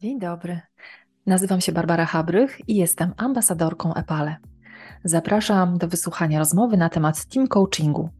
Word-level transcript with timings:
Dzień 0.00 0.18
dobry. 0.18 0.60
Nazywam 1.26 1.60
się 1.60 1.72
Barbara 1.72 2.06
Habrych 2.06 2.68
i 2.68 2.76
jestem 2.76 3.12
ambasadorką 3.16 3.94
EPALE. 3.94 4.36
Zapraszam 5.04 5.78
do 5.78 5.88
wysłuchania 5.88 6.38
rozmowy 6.38 6.76
na 6.76 6.88
temat 6.88 7.24
team 7.24 7.46
coachingu. 7.46 8.10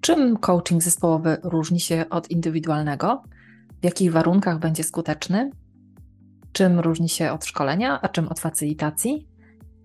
Czym 0.00 0.36
coaching 0.36 0.82
zespołowy 0.82 1.36
różni 1.42 1.80
się 1.80 2.04
od 2.10 2.30
indywidualnego? 2.30 3.22
W 3.80 3.84
jakich 3.84 4.12
warunkach 4.12 4.58
będzie 4.58 4.84
skuteczny? 4.84 5.50
Czym 6.52 6.80
różni 6.80 7.08
się 7.08 7.32
od 7.32 7.44
szkolenia, 7.44 8.00
a 8.00 8.08
czym 8.08 8.28
od 8.28 8.40
facylitacji? 8.40 9.28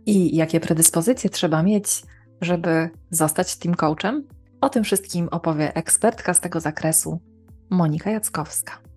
I 0.06 0.36
jakie 0.36 0.60
predyspozycje 0.60 1.30
trzeba 1.30 1.64
mieć, 1.64 2.04
żeby 2.42 2.90
zostać 3.12 3.56
team 3.56 3.76
coachem? 3.76 4.28
O 4.62 4.70
tym 4.70 4.84
wszystkim 4.84 5.30
opowie 5.32 5.74
ekspertka 5.76 6.34
z 6.34 6.40
tego 6.40 6.60
zakresu, 6.60 7.20
Monika 7.70 8.12
Jackowska. 8.12 8.89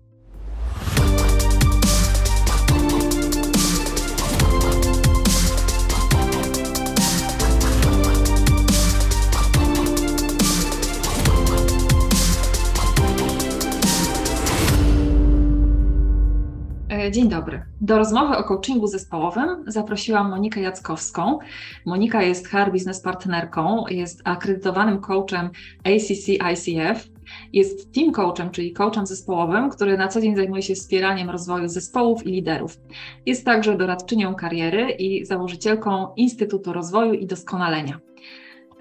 Dzień 17.11 17.29
dobry. 17.29 17.65
Do 17.81 17.97
rozmowy 17.97 18.37
o 18.37 18.43
coachingu 18.43 18.87
zespołowym 18.87 19.63
zaprosiłam 19.67 20.29
Monikę 20.29 20.61
Jackowską. 20.61 21.39
Monika 21.85 22.21
jest 22.21 22.47
HR 22.47 22.71
Business 22.71 23.01
Partnerką, 23.01 23.83
jest 23.87 24.21
akredytowanym 24.23 25.01
coachem 25.01 25.49
ACC 25.83 26.27
ICF, 26.29 27.09
jest 27.53 27.93
team 27.93 28.11
coachem, 28.11 28.51
czyli 28.51 28.73
coachem 28.73 29.05
zespołowym, 29.05 29.69
który 29.69 29.97
na 29.97 30.07
co 30.07 30.21
dzień 30.21 30.35
zajmuje 30.35 30.61
się 30.61 30.75
wspieraniem 30.75 31.29
rozwoju 31.29 31.67
zespołów 31.67 32.25
i 32.25 32.31
liderów. 32.31 32.77
Jest 33.25 33.45
także 33.45 33.77
doradczynią 33.77 34.35
kariery 34.35 34.91
i 34.91 35.25
założycielką 35.25 36.07
Instytutu 36.15 36.73
Rozwoju 36.73 37.13
i 37.13 37.25
Doskonalenia. 37.25 37.99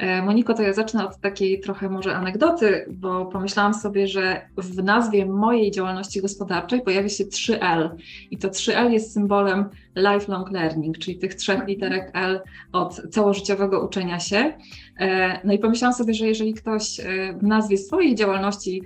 E, 0.03 0.22
Moniko, 0.22 0.55
to 0.55 0.62
ja 0.62 0.72
zacznę 0.72 1.08
od 1.08 1.20
takiej 1.20 1.61
trochę 1.61 1.89
może 1.89 2.14
anegdoty, 2.14 2.86
bo 2.91 3.27
pomyślałam 3.27 3.75
sobie, 3.75 4.06
że 4.06 4.48
w 4.56 4.83
nazwie 4.83 5.27
mojej 5.27 5.70
działalności 5.70 6.20
gospodarczej 6.20 6.83
pojawia 6.83 7.09
się 7.09 7.25
3L 7.25 7.91
i 8.31 8.39
to 8.39 8.48
3L 8.48 8.91
jest 8.91 9.12
symbolem 9.12 9.64
lifelong 9.97 10.50
learning, 10.50 10.98
czyli 10.98 11.19
tych 11.19 11.34
trzech 11.34 11.67
literek 11.67 12.11
L 12.14 12.41
od 12.72 13.03
całożyciowego 13.11 13.84
uczenia 13.84 14.20
się. 14.20 14.53
E, 14.98 15.41
no 15.47 15.53
i 15.53 15.59
pomyślałam 15.59 15.94
sobie, 15.94 16.14
że 16.14 16.27
jeżeli 16.27 16.55
ktoś 16.55 17.00
e, 17.00 17.05
w 17.33 17.42
nazwie 17.42 17.78
swojej 17.78 18.14
działalności 18.14 18.83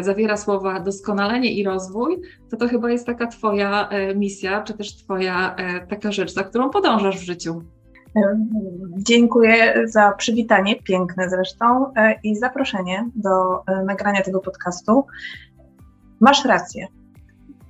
zawiera 0.00 0.36
słowa 0.36 0.80
doskonalenie 0.80 1.52
i 1.52 1.64
rozwój, 1.64 2.20
to 2.50 2.56
to 2.56 2.68
chyba 2.68 2.90
jest 2.90 3.06
taka 3.06 3.26
Twoja 3.26 3.88
misja, 4.14 4.62
czy 4.62 4.74
też 4.74 4.96
Twoja 4.96 5.56
taka 5.88 6.12
rzecz, 6.12 6.32
za 6.32 6.44
którą 6.44 6.70
podążasz 6.70 7.18
w 7.18 7.22
życiu. 7.22 7.62
Dziękuję 8.96 9.88
za 9.88 10.12
przywitanie, 10.12 10.76
piękne 10.76 11.30
zresztą, 11.30 11.92
e, 11.96 12.14
i 12.22 12.36
zaproszenie 12.36 13.10
do 13.14 13.62
e, 13.66 13.84
nagrania 13.84 14.22
tego 14.22 14.40
podcastu. 14.40 15.06
Masz 16.20 16.44
rację. 16.44 16.86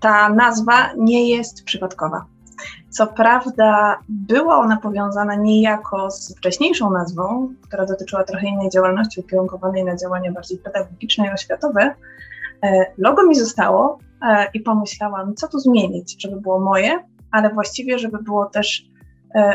Ta 0.00 0.28
nazwa 0.28 0.90
nie 0.96 1.28
jest 1.28 1.64
przypadkowa. 1.64 2.24
Co 2.90 3.06
prawda, 3.06 3.98
była 4.08 4.58
ona 4.58 4.76
powiązana 4.76 5.34
niejako 5.34 6.10
z 6.10 6.36
wcześniejszą 6.36 6.90
nazwą, 6.90 7.54
która 7.62 7.86
dotyczyła 7.86 8.24
trochę 8.24 8.46
innej 8.46 8.70
działalności, 8.70 9.20
ukierunkowanej 9.20 9.84
na 9.84 9.96
działania 9.96 10.32
bardziej 10.32 10.58
pedagogiczne 10.58 11.26
i 11.26 11.30
oświatowe. 11.30 11.94
E, 12.62 12.86
logo 12.98 13.26
mi 13.26 13.34
zostało 13.34 13.98
i 14.54 14.60
pomyślałam, 14.60 15.34
co 15.34 15.48
tu 15.48 15.58
zmienić, 15.58 16.22
żeby 16.22 16.40
było 16.40 16.60
moje, 16.60 17.04
ale 17.30 17.50
właściwie, 17.50 17.98
żeby 17.98 18.18
było 18.18 18.46
też 18.46 18.93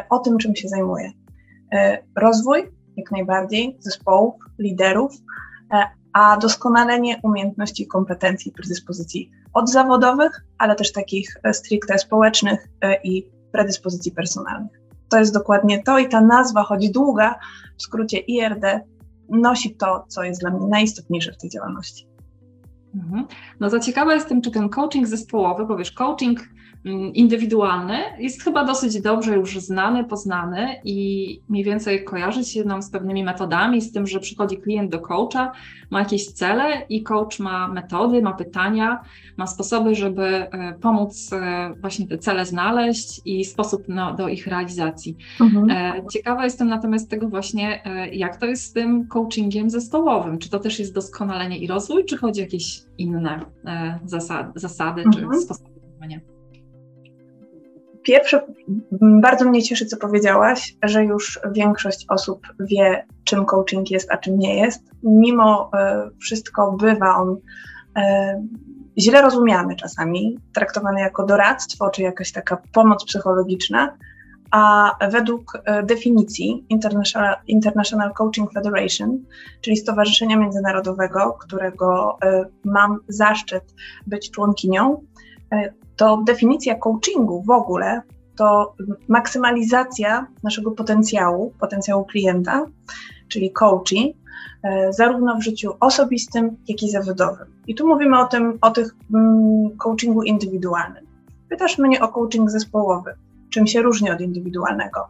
o 0.10 0.20
tym, 0.20 0.38
czym 0.38 0.56
się 0.56 0.68
zajmuję. 0.68 1.12
E, 1.74 2.04
rozwój, 2.16 2.60
jak 2.98 3.12
najbardziej, 3.12 3.78
zespołów, 3.80 4.36
liderów, 4.60 5.14
e, 5.74 5.84
a 6.14 6.38
doskonalenie 6.38 7.20
umiejętności, 7.24 7.88
kompetencji, 7.88 8.52
predyspozycji 8.52 9.32
odzawodowych, 9.54 10.46
ale 10.58 10.76
też 10.76 10.92
takich 10.92 11.34
stricte 11.52 11.98
społecznych 11.98 12.68
i 13.04 13.30
predyspozycji 13.52 14.12
personalnych. 14.12 14.72
To 15.10 15.20
jest 15.20 15.34
dokładnie 15.34 15.84
to 15.84 16.00
i 16.00 16.10
ta 16.10 16.22
nazwa, 16.22 16.64
choć 16.64 16.90
długa, 16.90 17.40
w 17.78 17.82
skrócie 17.82 18.18
IRD, 18.18 18.82
nosi 19.30 19.76
to, 19.76 20.06
co 20.08 20.24
jest 20.24 20.42
dla 20.42 20.52
mnie 20.52 20.68
najistotniejsze 20.68 21.32
w 21.32 21.38
tej 21.38 21.50
działalności. 21.50 22.08
Mhm. 22.96 23.28
No 23.60 23.70
to 23.70 23.80
ciekawa 23.80 24.14
jestem, 24.14 24.42
czy 24.42 24.52
ten 24.52 24.70
coaching 24.70 25.08
zespołowy, 25.08 25.66
bo 25.66 25.78
wiesz, 25.78 25.92
coaching 25.92 26.40
indywidualny 27.14 27.98
jest 28.20 28.44
chyba 28.44 28.66
dosyć 28.66 29.02
dobrze 29.02 29.36
już 29.36 29.60
znany, 29.60 30.04
poznany 30.04 30.76
i 30.84 31.42
mniej 31.50 31.64
więcej 31.64 32.04
kojarzy 32.04 32.44
się 32.44 32.64
nam 32.64 32.82
z 32.82 32.90
pewnymi 32.90 33.24
metodami, 33.24 33.82
z 33.82 33.92
tym, 33.92 34.08
że 34.08 34.20
przychodzi 34.20 34.58
klient 34.58 34.92
do 34.92 35.00
coacha, 35.00 35.52
ma 35.90 36.00
jakieś 36.00 36.28
cele 36.28 36.86
i 36.90 37.04
coach 37.04 37.40
ma 37.40 37.68
metody, 37.68 38.22
ma 38.22 38.34
pytania, 38.34 39.00
ma 39.38 39.48
sposoby, 39.48 39.96
żeby 39.96 40.26
e, 40.26 40.74
pomóc 40.82 41.34
e, 41.34 41.74
właśnie 41.82 42.08
te 42.08 42.18
cele 42.18 42.46
znaleźć 42.46 43.22
i 43.26 43.46
sposób 43.46 43.84
no, 43.88 44.14
do 44.14 44.28
ich 44.28 44.48
realizacji. 44.48 45.18
Mhm. 45.42 45.70
E, 45.70 46.06
ciekawa 46.12 46.44
jestem 46.44 46.68
natomiast 46.68 47.10
tego 47.10 47.30
właśnie, 47.30 47.84
jak 48.12 48.38
to 48.38 48.46
jest 48.46 48.64
z 48.64 48.74
tym 48.74 49.08
coachingiem 49.08 49.70
zespołowym. 49.70 50.40
Czy 50.40 50.50
to 50.50 50.60
też 50.60 50.80
jest 50.80 50.94
doskonalenie 50.94 51.58
i 51.58 51.68
rozwój, 51.68 52.06
czy 52.06 52.18
chodzi 52.18 52.42
o 52.42 52.44
jakieś 52.44 52.82
inne 52.98 53.46
zasady, 54.06 54.60
zasady 54.60 55.02
mhm. 55.02 55.32
czy 55.34 55.40
sposoby 55.40 55.70
działania? 55.94 56.39
Pierwsze, 58.04 58.42
bardzo 59.02 59.46
mnie 59.46 59.64
cieszy, 59.64 59.86
co 59.86 59.98
powiedziałaś, 59.98 60.76
że 60.84 61.04
już 61.06 61.40
większość 61.52 62.06
osób 62.10 62.48
wie, 62.60 63.06
czym 63.24 63.46
coaching 63.46 63.92
jest, 63.92 64.12
a 64.12 64.18
czym 64.18 64.40
nie 64.40 64.60
jest. 64.60 64.84
Mimo 65.04 65.72
e, 65.74 66.10
wszystko 66.22 66.72
bywa 66.72 67.16
on 67.16 67.38
e, 67.96 68.44
źle 69.00 69.22
rozumiany 69.22 69.76
czasami, 69.76 70.40
traktowany 70.54 71.02
jako 71.02 71.26
doradztwo 71.26 71.90
czy 71.90 72.02
jakaś 72.02 72.32
taka 72.32 72.62
pomoc 72.74 73.06
psychologiczna, 73.06 73.98
a 74.52 74.96
według 75.12 75.62
e, 75.66 75.84
definicji 75.84 76.66
International, 76.70 77.36
International 77.48 78.14
Coaching 78.14 78.54
Federation, 78.54 79.24
czyli 79.62 79.78
Stowarzyszenia 79.78 80.38
Międzynarodowego, 80.38 81.38
którego 81.40 82.18
mam 82.66 83.00
zaszczyt 83.08 83.64
być 84.08 84.32
członkinią, 84.32 85.02
to 86.00 86.24
definicja 86.26 86.76
coachingu 86.76 87.42
w 87.42 87.50
ogóle 87.50 88.02
to 88.36 88.76
maksymalizacja 89.08 90.28
naszego 90.44 90.72
potencjału, 90.72 91.54
potencjału 91.60 92.06
klienta, 92.06 92.66
czyli 93.28 93.52
coaching, 93.52 94.16
e, 94.64 94.94
zarówno 94.94 95.36
w 95.36 95.44
życiu 95.44 95.74
osobistym, 95.80 96.58
jak 96.68 96.84
i 96.84 96.90
zawodowym. 96.90 97.48
I 97.68 97.76
tu 97.76 97.88
mówimy 97.88 98.20
o 98.20 98.26
tym, 98.26 98.58
o 98.62 98.72
tych 98.72 98.96
mm, 99.14 99.78
coachingu 99.78 100.24
indywidualnym. 100.24 101.06
Pytasz 101.50 101.78
mnie 101.78 102.02
o 102.02 102.08
coaching 102.08 102.50
zespołowy. 102.50 103.14
Czym 103.50 103.68
się 103.68 103.82
różni 103.82 104.12
od 104.12 104.22
indywidualnego? 104.22 105.08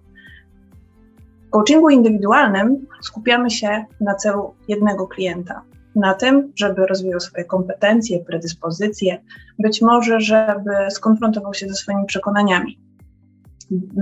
W 1.48 1.50
coachingu 1.50 1.90
indywidualnym 1.90 2.86
skupiamy 3.02 3.50
się 3.50 3.86
na 4.02 4.16
celu 4.16 4.54
jednego 4.68 5.08
klienta, 5.08 5.62
na 5.96 6.14
tym, 6.14 6.52
żeby 6.56 6.88
rozwijał 6.88 7.20
swoje 7.20 7.44
kompetencje, 7.46 8.20
predyspozycje, 8.20 9.22
być 9.60 9.82
może, 9.82 10.22
żeby 10.22 10.72
skonfrontował 10.90 11.54
się 11.54 11.68
ze 11.68 11.74
swoimi 11.74 12.06
przekonaniami, 12.06 12.80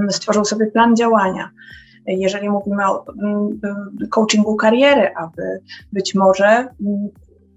stworzył 0.10 0.46
sobie 0.46 0.68
plan 0.68 0.96
działania. 0.96 1.50
Jeżeli 2.08 2.50
mówimy 2.50 2.86
o 2.86 3.06
mm, 3.08 3.60
coachingu 4.10 4.56
kariery, 4.56 5.16
aby 5.16 5.62
być 5.94 6.16
może 6.16 6.48
mm, 6.48 6.70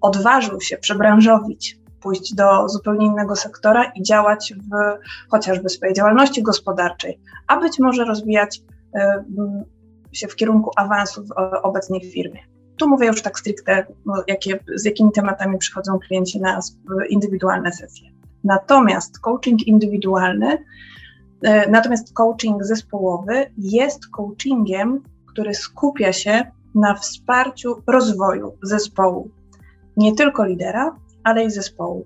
odważył 0.01 0.61
się 0.61 0.77
przebranżowić, 0.77 1.81
pójść 2.01 2.33
do 2.33 2.69
zupełnie 2.69 3.05
innego 3.05 3.35
sektora 3.35 3.91
i 3.95 4.03
działać 4.03 4.53
w 4.53 4.97
chociażby 5.29 5.69
swojej 5.69 5.95
działalności 5.95 6.43
gospodarczej, 6.43 7.19
a 7.47 7.59
być 7.59 7.79
może 7.79 8.05
rozwijać 8.05 8.61
y, 8.95 8.99
się 10.11 10.27
w 10.27 10.35
kierunku 10.35 10.71
awansu 10.75 11.23
w 11.25 11.31
obecnej 11.63 12.01
firmie. 12.11 12.39
Tu 12.81 12.87
mówię 12.87 13.07
już 13.07 13.21
tak 13.21 13.39
stricte, 13.39 13.85
no, 14.05 14.23
jakie, 14.27 14.59
z 14.75 14.85
jakimi 14.85 15.11
tematami 15.11 15.57
przychodzą 15.57 15.99
klienci 15.99 16.41
na 16.41 16.59
indywidualne 17.09 17.71
sesje. 17.71 18.09
Natomiast 18.43 19.19
coaching 19.19 19.67
indywidualny, 19.67 20.65
e, 21.41 21.69
natomiast 21.71 22.13
coaching 22.13 22.63
zespołowy 22.63 23.45
jest 23.57 24.07
coachingiem, 24.07 25.03
który 25.27 25.53
skupia 25.53 26.13
się 26.13 26.51
na 26.75 26.95
wsparciu 26.95 27.75
rozwoju 27.87 28.57
zespołu. 28.63 29.29
Nie 29.97 30.15
tylko 30.15 30.45
lidera, 30.45 30.95
ale 31.23 31.45
i 31.45 31.51
zespołu. 31.51 32.05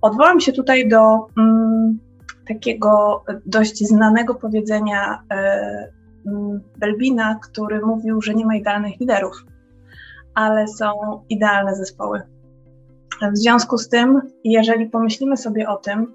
Odwołam 0.00 0.40
się 0.40 0.52
tutaj 0.52 0.88
do 0.88 1.26
mm, 1.38 1.98
takiego 2.48 3.24
dość 3.46 3.86
znanego 3.86 4.34
powiedzenia 4.34 5.22
e, 5.30 5.92
mm, 6.26 6.60
Belbina, 6.78 7.38
który 7.42 7.86
mówił, 7.86 8.22
że 8.22 8.34
nie 8.34 8.46
ma 8.46 8.56
idealnych 8.56 9.00
liderów 9.00 9.44
ale 10.36 10.68
są 10.68 10.86
idealne 11.28 11.76
zespoły. 11.76 12.22
W 13.32 13.38
związku 13.38 13.78
z 13.78 13.88
tym, 13.88 14.20
jeżeli 14.44 14.90
pomyślimy 14.90 15.36
sobie 15.36 15.68
o 15.68 15.76
tym, 15.76 16.14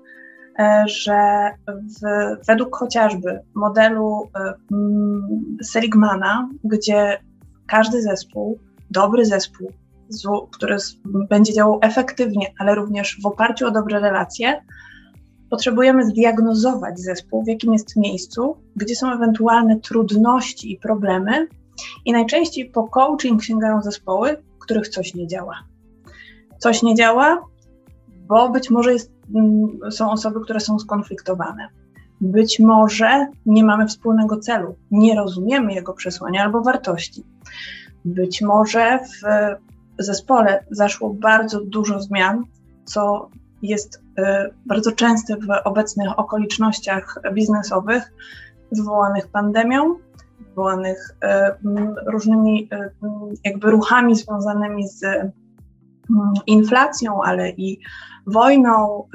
e, 0.60 0.84
że 0.88 1.50
w, 1.68 2.02
według 2.48 2.76
chociażby 2.76 3.40
modelu 3.56 4.30
e, 4.36 4.54
mm, 4.72 5.58
Seligmana, 5.64 6.50
gdzie 6.64 7.20
każdy 7.68 8.02
zespół, 8.02 8.60
dobry 8.90 9.26
zespół, 9.26 9.72
który 10.52 10.78
będzie 11.30 11.54
działał 11.54 11.80
efektywnie, 11.82 12.54
ale 12.60 12.76
również 12.76 13.20
w 13.24 13.26
oparciu 13.26 13.68
o 13.68 13.72
dobre 13.72 14.00
relacje, 14.00 14.62
potrzebujemy 15.50 16.06
zdiagnozować 16.06 17.00
zespół, 17.00 17.44
w 17.44 17.48
jakim 17.48 17.74
jest 17.74 17.96
miejscu, 17.96 18.58
gdzie 18.76 18.96
są 18.96 19.14
ewentualne 19.14 19.80
trudności 19.80 20.74
i 20.74 20.80
problemy. 20.80 21.48
I 22.06 22.12
najczęściej 22.12 22.70
po 22.70 22.88
coaching 22.88 23.44
sięgają 23.44 23.82
zespoły, 23.82 24.44
których 24.60 24.88
coś 24.88 25.14
nie 25.14 25.28
działa. 25.28 25.56
Coś 26.60 26.84
nie 26.84 26.96
działa, 26.96 27.42
bo 28.08 28.50
być 28.50 28.70
może 28.70 28.94
jest, 28.94 29.12
mm, 29.36 29.92
są 29.92 30.12
osoby, 30.12 30.40
które 30.44 30.60
są 30.60 30.80
skonfliktowane. 30.80 31.68
Być 32.22 32.60
może 32.60 33.28
nie 33.46 33.64
mamy 33.64 33.88
wspólnego 33.88 34.38
celu, 34.38 34.76
nie 34.92 35.16
rozumiemy 35.16 35.74
jego 35.74 35.94
przesłania 35.94 36.44
albo 36.44 36.62
wartości. 36.62 37.24
Być 38.06 38.42
może 38.42 39.00
w 39.00 40.04
zespole 40.04 40.64
zaszło 40.72 41.14
bardzo 41.14 41.62
dużo 41.62 42.00
zmian, 42.00 42.44
co 42.86 43.30
jest 43.62 43.96
y, 43.96 44.22
bardzo 44.66 44.92
częste 44.92 45.36
w 45.36 45.48
obecnych 45.64 46.20
okolicznościach 46.20 47.20
biznesowych 47.34 48.14
wywołanych 48.72 49.28
pandemią, 49.28 49.96
wywołanych 50.52 51.16
y, 51.24 52.12
różnymi 52.12 52.70
y, 52.74 52.92
jakby 53.44 53.72
ruchami 53.72 54.16
związanymi 54.16 54.88
z 54.88 55.04
inflacją, 56.48 57.24
ale 57.24 57.50
i 57.50 57.80
wojną. 58.28 59.08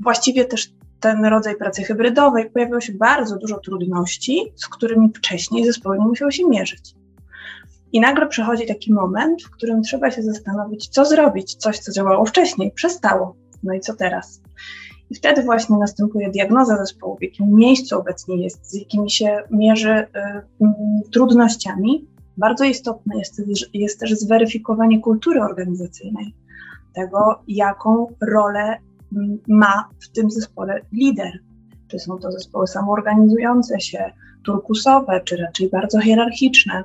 Właściwie 0.00 0.44
też 0.44 0.74
ten 1.00 1.24
rodzaj 1.24 1.56
pracy 1.56 1.82
hybrydowej 1.82 2.50
pojawiło 2.50 2.80
się 2.80 2.92
bardzo 2.92 3.36
dużo 3.38 3.58
trudności, 3.58 4.52
z 4.56 4.68
którymi 4.68 5.12
wcześniej 5.16 5.66
zespoły 5.66 5.98
nie 5.98 6.06
musiały 6.06 6.32
się 6.32 6.48
mierzyć. 6.48 6.94
I 7.92 8.00
nagle 8.00 8.26
przychodzi 8.26 8.66
taki 8.66 8.92
moment, 8.92 9.42
w 9.42 9.50
którym 9.50 9.82
trzeba 9.82 10.10
się 10.10 10.22
zastanowić, 10.22 10.88
co 10.88 11.04
zrobić. 11.04 11.54
Coś, 11.54 11.78
co 11.78 11.92
działało 11.92 12.24
wcześniej, 12.24 12.72
przestało. 12.72 13.36
No 13.62 13.74
i 13.74 13.80
co 13.80 13.94
teraz? 13.94 14.42
Wtedy 15.16 15.42
właśnie 15.42 15.78
następuje 15.78 16.30
diagnoza 16.30 16.76
zespołu, 16.76 17.16
w 17.16 17.22
jakim 17.22 17.54
miejscu 17.54 17.98
obecnie 17.98 18.42
jest, 18.42 18.70
z 18.70 18.74
jakimi 18.74 19.10
się 19.10 19.42
mierzy 19.50 19.92
y, 19.92 20.04
y, 20.64 21.10
trudnościami. 21.12 22.08
Bardzo 22.36 22.64
istotne 22.64 23.18
jest, 23.18 23.42
jest 23.74 24.00
też 24.00 24.12
zweryfikowanie 24.12 25.00
kultury 25.00 25.42
organizacyjnej, 25.42 26.34
tego, 26.94 27.42
jaką 27.48 28.06
rolę 28.20 28.76
ma 29.48 29.88
w 30.02 30.08
tym 30.08 30.30
zespole 30.30 30.80
lider. 30.92 31.32
Czy 31.88 31.98
są 31.98 32.18
to 32.18 32.32
zespoły 32.32 32.66
samoorganizujące 32.66 33.80
się, 33.80 34.12
turkusowe, 34.44 35.20
czy 35.24 35.36
raczej 35.36 35.68
bardzo 35.68 36.00
hierarchiczne. 36.00 36.84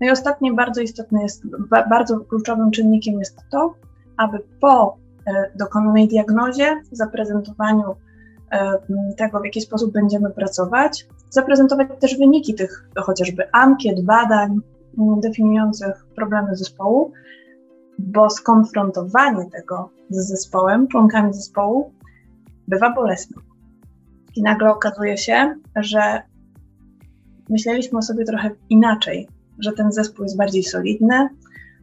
No 0.00 0.06
i 0.06 0.10
ostatnie 0.10 0.52
bardzo 0.52 0.80
istotne 0.80 1.22
jest, 1.22 1.42
bardzo 1.90 2.20
kluczowym 2.20 2.70
czynnikiem 2.70 3.18
jest 3.18 3.38
to, 3.50 3.74
aby 4.16 4.38
po 4.60 4.96
dokonanej 5.54 6.08
diagnozie, 6.08 6.82
zaprezentowaniu 6.92 7.94
e, 8.50 8.78
tego, 9.16 9.40
w 9.40 9.44
jaki 9.44 9.60
sposób 9.60 9.92
będziemy 9.92 10.30
pracować, 10.30 11.06
zaprezentować 11.30 11.88
też 12.00 12.18
wyniki 12.18 12.54
tych 12.54 12.88
chociażby 12.96 13.52
ankiet, 13.52 14.04
badań 14.04 14.60
definiujących 15.22 16.06
problemy 16.16 16.56
zespołu, 16.56 17.12
bo 17.98 18.30
skonfrontowanie 18.30 19.50
tego 19.50 19.90
z 20.10 20.28
zespołem, 20.28 20.88
członkami 20.88 21.34
zespołu, 21.34 21.92
bywa 22.68 22.94
bolesne. 22.94 23.36
I 24.36 24.42
nagle 24.42 24.70
okazuje 24.70 25.16
się, 25.18 25.54
że 25.76 26.22
myśleliśmy 27.48 27.98
o 27.98 28.02
sobie 28.02 28.24
trochę 28.24 28.50
inaczej 28.70 29.28
że 29.60 29.72
ten 29.72 29.92
zespół 29.92 30.22
jest 30.22 30.36
bardziej 30.36 30.62
solidny, 30.62 31.28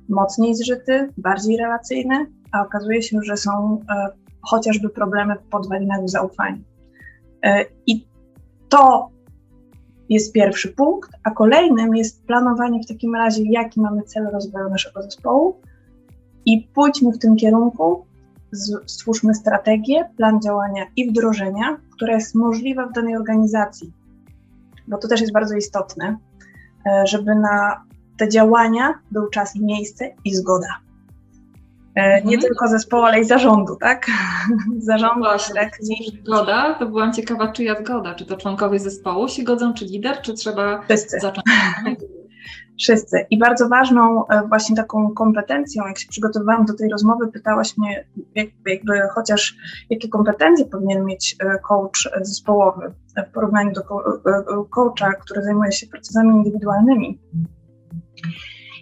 mocniej 0.09 0.55
zżyty, 0.55 1.09
bardziej 1.17 1.57
relacyjny, 1.57 2.25
a 2.51 2.61
okazuje 2.61 3.01
się, 3.01 3.17
że 3.23 3.37
są 3.37 3.81
e, 3.89 4.07
chociażby 4.41 4.89
problemy 4.89 5.35
w 5.35 5.49
podwalinach 5.49 6.09
zaufania. 6.09 6.61
E, 7.43 7.65
I 7.87 8.07
to 8.69 9.09
jest 10.09 10.33
pierwszy 10.33 10.67
punkt, 10.67 11.11
a 11.23 11.31
kolejnym 11.31 11.95
jest 11.95 12.25
planowanie 12.25 12.83
w 12.83 12.87
takim 12.87 13.15
razie, 13.15 13.43
jaki 13.45 13.81
mamy 13.81 14.03
cel 14.03 14.27
rozwoju 14.33 14.69
naszego 14.69 15.03
zespołu 15.03 15.61
i 16.45 16.67
pójdźmy 16.73 17.11
w 17.11 17.19
tym 17.19 17.35
kierunku, 17.35 18.05
stwórzmy 18.85 19.35
strategię, 19.35 20.09
plan 20.17 20.41
działania 20.41 20.85
i 20.95 21.09
wdrożenia, 21.09 21.77
która 21.95 22.13
jest 22.13 22.35
możliwa 22.35 22.87
w 22.87 22.93
danej 22.93 23.15
organizacji, 23.15 23.93
bo 24.87 24.97
to 24.97 25.07
też 25.07 25.21
jest 25.21 25.33
bardzo 25.33 25.55
istotne. 25.55 26.17
E, 26.85 27.07
żeby 27.07 27.35
na 27.35 27.83
te 28.17 28.29
działania 28.29 28.99
był 29.11 29.29
czas 29.29 29.55
i 29.55 29.65
miejsce 29.65 30.09
i 30.25 30.35
zgoda. 30.35 30.86
E, 31.97 32.21
nie 32.23 32.35
mhm. 32.35 32.41
tylko 32.41 32.67
zespołu, 32.67 33.03
ale 33.03 33.19
i 33.19 33.25
zarządu, 33.25 33.75
tak? 33.75 34.05
zarządu, 34.77 35.19
Właśnie, 35.19 35.53
dyrekcji. 35.53 36.21
Zgoda, 36.25 36.73
to 36.79 36.85
byłam 36.85 37.13
ciekawa, 37.13 37.51
czyja 37.51 37.75
zgoda? 37.79 38.15
Czy 38.15 38.25
to 38.25 38.37
członkowie 38.37 38.79
zespołu 38.79 39.27
się 39.27 39.43
godzą, 39.43 39.73
czy 39.73 39.85
lider, 39.85 40.21
czy 40.21 40.33
trzeba 40.33 40.81
Wszyscy. 40.81 41.19
zacząć? 41.19 41.45
Wszyscy. 42.79 43.25
I 43.29 43.37
bardzo 43.37 43.69
ważną 43.69 44.27
e, 44.27 44.47
właśnie 44.47 44.75
taką 44.75 45.13
kompetencją, 45.13 45.87
jak 45.87 45.99
się 45.99 46.07
przygotowywałam 46.07 46.65
do 46.65 46.73
tej 46.73 46.89
rozmowy, 46.89 47.27
pytałaś 47.27 47.77
mnie, 47.77 48.07
jakby 48.65 49.01
chociaż 49.15 49.55
jakie 49.89 50.09
kompetencje 50.09 50.65
powinien 50.65 51.05
mieć 51.05 51.35
coach 51.67 52.09
zespołowy 52.21 52.93
w 53.29 53.33
porównaniu 53.33 53.71
do 53.73 53.81
coacha, 54.75 55.13
który 55.13 55.43
zajmuje 55.43 55.71
się 55.71 55.87
procesami 55.87 56.35
indywidualnymi. 56.35 57.19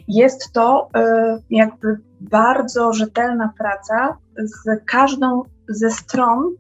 Jest 0.07 0.53
to 0.53 0.89
e, 0.95 1.39
jakby 1.49 1.97
bardzo 2.29 2.93
rzetelna 2.93 3.53
praca 3.57 4.17
z 4.37 4.85
każdą 4.85 5.43
ze 5.69 5.91
stron 5.91 6.55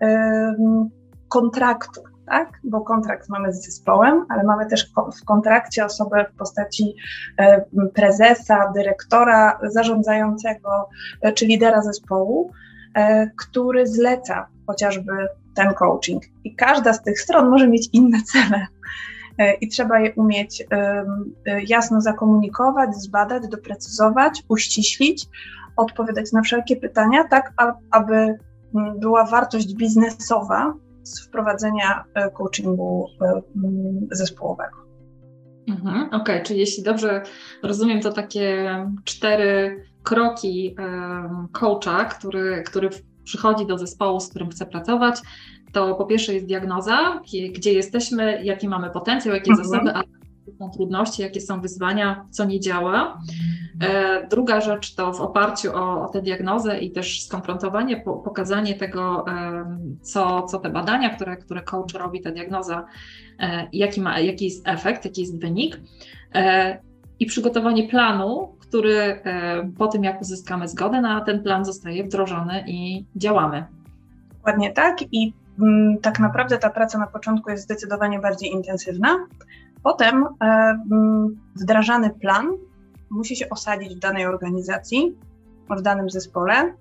e, 0.00 0.54
kontraktu, 1.28 2.00
tak? 2.26 2.48
Bo 2.64 2.80
kontrakt 2.80 3.28
mamy 3.28 3.52
z 3.52 3.64
zespołem, 3.64 4.26
ale 4.28 4.44
mamy 4.44 4.66
też 4.66 4.92
w 5.22 5.24
kontrakcie 5.24 5.84
osobę 5.84 6.26
w 6.34 6.38
postaci 6.38 6.94
e, 7.38 7.64
prezesa, 7.94 8.72
dyrektora 8.74 9.58
zarządzającego 9.62 10.88
czy 11.34 11.46
lidera 11.46 11.82
zespołu, 11.82 12.52
który 13.36 13.86
zleca 13.86 14.46
chociażby 14.66 15.12
ten 15.54 15.74
coaching. 15.74 16.22
I 16.44 16.56
każda 16.56 16.92
z 16.92 17.02
tych 17.02 17.20
stron 17.20 17.50
może 17.50 17.68
mieć 17.68 17.88
inne 17.92 18.18
cele. 18.22 18.66
E, 19.38 19.54
I 19.54 19.68
trzeba 19.68 20.00
je 20.00 20.12
umieć 20.14 20.64
e, 20.70 21.04
jasno 21.66 22.00
zakomunikować, 22.00 22.94
zbadać, 22.94 23.48
doprecyzować, 23.48 24.42
uściślić, 24.48 25.26
odpowiadać 25.76 26.32
na 26.32 26.42
wszelkie 26.42 26.76
pytania, 26.76 27.24
tak 27.28 27.52
aby 27.90 28.38
była 28.98 29.24
wartość 29.24 29.74
biznesowa 29.74 30.74
z 31.02 31.26
wprowadzenia 31.26 32.04
e, 32.14 32.30
coachingu 32.30 33.06
zespołowego. 34.10 34.76
Mhm, 35.68 36.06
Okej, 36.06 36.20
okay. 36.20 36.42
czyli 36.42 36.60
jeśli 36.60 36.82
dobrze 36.82 37.22
rozumiem, 37.62 38.00
to 38.00 38.12
takie 38.12 38.68
cztery 39.04 39.76
kroki 40.02 40.76
coacha, 41.52 42.04
który, 42.04 42.62
który 42.66 42.90
przychodzi 43.24 43.66
do 43.66 43.78
zespołu, 43.78 44.20
z 44.20 44.28
którym 44.28 44.50
chce 44.50 44.66
pracować, 44.66 45.20
to 45.72 45.94
po 45.94 46.04
pierwsze 46.04 46.34
jest 46.34 46.46
diagnoza, 46.46 47.20
gdzie 47.54 47.72
jesteśmy, 47.72 48.44
jaki 48.44 48.68
mamy 48.68 48.90
potencjał, 48.90 49.34
jakie 49.34 49.50
mhm. 49.50 49.68
zasoby, 49.68 49.92
ale 49.92 50.04
są 50.58 50.70
trudności, 50.70 51.22
jakie 51.22 51.40
są 51.40 51.60
wyzwania, 51.60 52.26
co 52.30 52.44
nie 52.44 52.60
działa. 52.60 53.18
E, 53.82 54.26
druga 54.28 54.60
rzecz 54.60 54.94
to 54.94 55.12
w 55.12 55.20
oparciu 55.20 55.76
o, 55.76 56.02
o 56.02 56.08
tę 56.08 56.22
diagnozę 56.22 56.78
i 56.78 56.90
też 56.90 57.22
skonfrontowanie, 57.22 57.96
po, 57.96 58.14
pokazanie 58.14 58.74
tego, 58.74 59.24
co, 60.02 60.42
co 60.42 60.58
te 60.58 60.70
badania, 60.70 61.10
które, 61.10 61.36
które 61.36 61.62
coach 61.62 61.94
robi, 61.94 62.20
ta 62.20 62.30
diagnoza, 62.30 62.86
e, 63.38 63.68
jaki, 63.72 64.00
ma, 64.00 64.20
jaki 64.20 64.44
jest 64.44 64.68
efekt, 64.68 65.04
jaki 65.04 65.20
jest 65.20 65.40
wynik 65.40 65.80
e, 66.34 66.78
i 67.20 67.26
przygotowanie 67.26 67.88
planu, 67.88 68.56
który 68.58 68.96
e, 68.98 69.70
po 69.78 69.86
tym, 69.86 70.04
jak 70.04 70.20
uzyskamy 70.20 70.68
zgodę 70.68 71.00
na 71.00 71.20
ten 71.20 71.42
plan, 71.42 71.64
zostaje 71.64 72.04
wdrożony 72.04 72.64
i 72.66 73.04
działamy. 73.16 73.64
Dokładnie 74.32 74.72
tak. 74.72 74.98
I 75.12 75.32
tak 76.02 76.20
naprawdę 76.20 76.58
ta 76.58 76.70
praca 76.70 76.98
na 76.98 77.06
początku 77.06 77.50
jest 77.50 77.64
zdecydowanie 77.64 78.18
bardziej 78.18 78.50
intensywna. 78.50 79.26
Potem 79.82 80.24
e, 80.24 80.46
mm, 80.92 81.40
wdrażany 81.56 82.10
plan 82.10 82.48
musi 83.10 83.36
się 83.36 83.48
osadzić 83.50 83.96
w 83.96 83.98
danej 83.98 84.26
organizacji, 84.26 85.16
w 85.78 85.82
danym 85.82 86.10
zespole. 86.10 86.74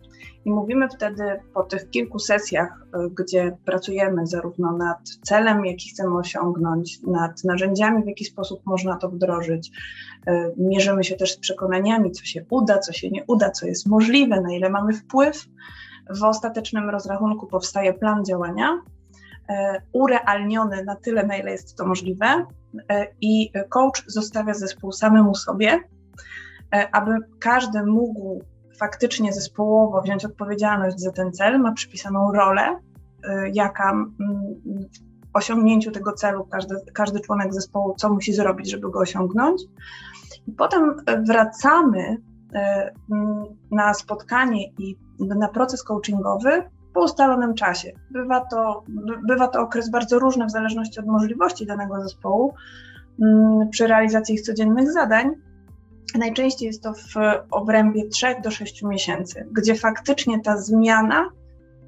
I 0.46 0.52
mówimy 0.52 0.90
wtedy 0.90 1.24
po 1.54 1.64
tych 1.64 1.90
kilku 1.90 2.20
sesjach, 2.20 2.86
e, 2.94 3.10
gdzie 3.10 3.58
pracujemy 3.66 4.28
zarówno 4.28 4.72
nad 4.72 5.10
celem, 5.22 5.66
jaki 5.66 5.90
chcemy 5.90 6.18
osiągnąć, 6.18 7.02
nad 7.02 7.44
narzędziami, 7.44 8.04
w 8.04 8.08
jaki 8.08 8.26
sposób 8.26 8.62
można 8.66 8.98
to 8.98 9.10
wdrożyć. 9.10 9.72
E, 10.28 10.52
mierzymy 10.58 11.04
się 11.04 11.16
też 11.16 11.32
z 11.32 11.38
przekonaniami, 11.38 12.12
co 12.12 12.26
się 12.26 12.46
uda, 12.50 12.80
co 12.80 12.94
się 12.94 13.10
nie 13.10 13.24
uda, 13.28 13.52
co 13.52 13.68
jest 13.68 13.88
możliwe, 13.88 14.42
na 14.42 14.54
ile 14.54 14.70
mamy 14.70 14.94
wpływ 14.94 15.48
W 16.10 16.24
ostatecznym 16.24 16.90
rozrachunku 16.90 17.48
powstaje 17.48 17.94
plan 17.94 18.26
działania, 18.26 18.82
urealniony 19.94 20.84
na 20.84 20.96
tyle, 20.96 21.26
na 21.26 21.38
ile 21.38 21.52
jest 21.52 21.78
to 21.78 21.86
możliwe, 21.86 22.46
i 23.22 23.52
coach 23.70 24.04
zostawia 24.08 24.54
zespół 24.54 24.92
samemu 24.92 25.36
sobie, 25.36 25.84
aby 26.92 27.12
każdy 27.40 27.86
mógł 27.86 28.44
faktycznie 28.78 29.34
zespołowo 29.34 30.02
wziąć 30.02 30.26
odpowiedzialność 30.26 31.00
za 31.00 31.12
ten 31.12 31.32
cel, 31.32 31.60
ma 31.60 31.72
przypisaną 31.72 32.32
rolę, 32.32 32.80
jaka 33.54 34.06
w 35.34 35.38
osiągnięciu 35.38 35.92
tego 35.92 36.14
celu 36.14 36.46
każdy, 36.46 36.76
każdy 36.94 37.20
członek 37.20 37.54
zespołu, 37.54 37.96
co 37.98 38.10
musi 38.10 38.34
zrobić, 38.34 38.72
żeby 38.72 38.92
go 38.92 39.00
osiągnąć. 39.00 39.62
I 40.48 40.52
potem 40.52 40.96
wracamy 41.28 42.18
e, 42.54 42.94
na 43.72 43.94
spotkanie 43.94 44.68
i 44.68 44.98
na 45.20 45.48
proces 45.48 45.84
coachingowy 45.84 46.64
po 46.94 47.04
ustalonym 47.04 47.54
czasie. 47.54 47.92
Bywa 48.12 48.46
to, 48.46 48.84
bywa 49.28 49.48
to 49.48 49.62
okres 49.62 49.90
bardzo 49.90 50.20
różny 50.20 50.46
w 50.46 50.52
zależności 50.52 51.00
od 51.00 51.06
możliwości 51.06 51.66
danego 51.66 52.02
zespołu 52.02 52.54
przy 53.72 53.88
realizacji 53.88 54.36
ich 54.36 54.42
codziennych 54.42 54.92
zadań. 54.92 55.32
Najczęściej 56.16 56.68
jest 56.68 56.84
to 56.84 56.94
w 56.94 57.14
obrębie 57.52 58.08
3 58.08 58.28
do 58.44 58.52
6 58.52 58.84
miesięcy, 58.84 59.48
gdzie 59.52 59.76
faktycznie 59.76 60.40
ta 60.40 60.58
zmiana 60.58 61.30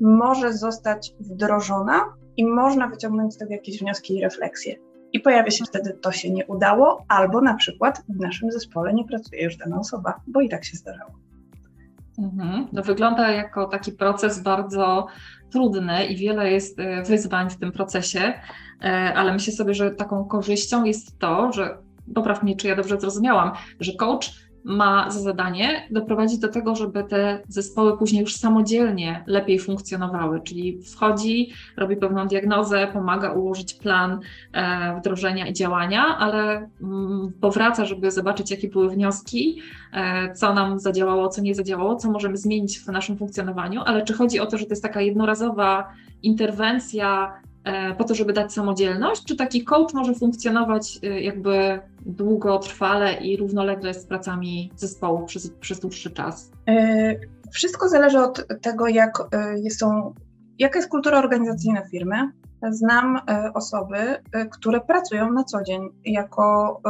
może 0.01 0.53
zostać 0.53 1.13
wdrożona 1.19 2.13
i 2.37 2.45
można 2.45 2.87
wyciągnąć 2.87 3.33
z 3.33 3.37
tego 3.37 3.51
jakieś 3.51 3.79
wnioski 3.79 4.17
i 4.17 4.21
refleksje. 4.21 4.75
I 5.13 5.19
pojawia 5.19 5.51
się 5.51 5.65
wtedy, 5.65 5.93
to 6.01 6.11
się 6.11 6.31
nie 6.31 6.45
udało, 6.45 7.05
albo 7.07 7.41
na 7.41 7.53
przykład 7.53 8.03
w 8.09 8.19
naszym 8.19 8.51
zespole 8.51 8.93
nie 8.93 9.05
pracuje 9.05 9.43
już 9.43 9.57
dana 9.57 9.79
osoba, 9.79 10.21
bo 10.27 10.41
i 10.41 10.49
tak 10.49 10.65
się 10.65 10.77
zdarzało. 10.77 11.11
Mhm. 12.21 12.67
To 12.75 12.83
wygląda 12.83 13.31
jako 13.31 13.65
taki 13.65 13.91
proces 13.91 14.43
bardzo 14.43 15.07
trudny 15.51 16.05
i 16.05 16.15
wiele 16.15 16.51
jest 16.51 16.79
e, 16.79 17.03
wyzwań 17.03 17.49
w 17.49 17.57
tym 17.57 17.71
procesie, 17.71 18.33
e, 18.83 19.13
ale 19.15 19.33
myślę 19.33 19.53
sobie, 19.53 19.73
że 19.73 19.91
taką 19.91 20.25
korzyścią 20.25 20.83
jest 20.83 21.19
to, 21.19 21.51
że 21.51 21.77
popraw 22.15 22.43
mnie, 22.43 22.55
czy 22.55 22.67
ja 22.67 22.75
dobrze 22.75 22.99
zrozumiałam, 22.99 23.51
że 23.79 23.91
coach 23.93 24.29
ma 24.63 25.11
za 25.11 25.19
zadanie 25.19 25.87
doprowadzić 25.91 26.39
do 26.39 26.47
tego, 26.47 26.75
żeby 26.75 27.03
te 27.03 27.39
zespoły 27.47 27.97
później 27.97 28.21
już 28.21 28.35
samodzielnie 28.35 29.23
lepiej 29.27 29.59
funkcjonowały, 29.59 30.41
czyli 30.41 30.81
wchodzi, 30.83 31.53
robi 31.77 31.95
pewną 31.95 32.27
diagnozę, 32.27 32.87
pomaga 32.93 33.31
ułożyć 33.31 33.73
plan 33.73 34.19
e, 34.53 34.99
wdrożenia 34.99 35.47
i 35.47 35.53
działania, 35.53 36.17
ale 36.17 36.69
mm, 36.81 37.31
powraca, 37.41 37.85
żeby 37.85 38.11
zobaczyć, 38.11 38.51
jakie 38.51 38.67
były 38.67 38.89
wnioski, 38.89 39.61
e, 39.93 40.33
co 40.33 40.53
nam 40.53 40.79
zadziałało, 40.79 41.29
co 41.29 41.41
nie 41.41 41.55
zadziałało, 41.55 41.95
co 41.95 42.11
możemy 42.11 42.37
zmienić 42.37 42.79
w 42.79 42.87
naszym 42.87 43.17
funkcjonowaniu, 43.17 43.81
ale 43.85 44.03
czy 44.03 44.13
chodzi 44.13 44.39
o 44.39 44.45
to, 44.45 44.57
że 44.57 44.65
to 44.65 44.71
jest 44.71 44.83
taka 44.83 45.01
jednorazowa 45.01 45.87
interwencja, 46.23 47.33
po 47.97 48.03
to, 48.03 48.15
żeby 48.15 48.33
dać 48.33 48.53
samodzielność, 48.53 49.25
czy 49.25 49.35
taki 49.35 49.63
coach 49.63 49.93
może 49.93 50.13
funkcjonować 50.13 50.99
e, 51.03 51.21
jakby 51.21 51.79
długotrwale 52.05 53.13
i 53.13 53.37
równolegle 53.37 53.93
z 53.93 54.05
pracami 54.05 54.71
zespołu 54.75 55.25
przez, 55.25 55.49
przez 55.49 55.79
dłuższy 55.79 56.11
czas? 56.11 56.51
E, 56.67 57.15
wszystko 57.51 57.89
zależy 57.89 58.19
od 58.19 58.47
tego, 58.61 58.87
jak 58.87 59.17
są, 59.69 60.13
jaka 60.59 60.79
jest 60.79 60.91
kultura 60.91 61.19
organizacyjna 61.19 61.81
firmy. 61.91 62.31
Znam 62.69 63.19
osoby, 63.53 63.97
które 64.51 64.81
pracują 64.81 65.31
na 65.31 65.43
co 65.43 65.63
dzień 65.63 65.89
jako 66.05 66.81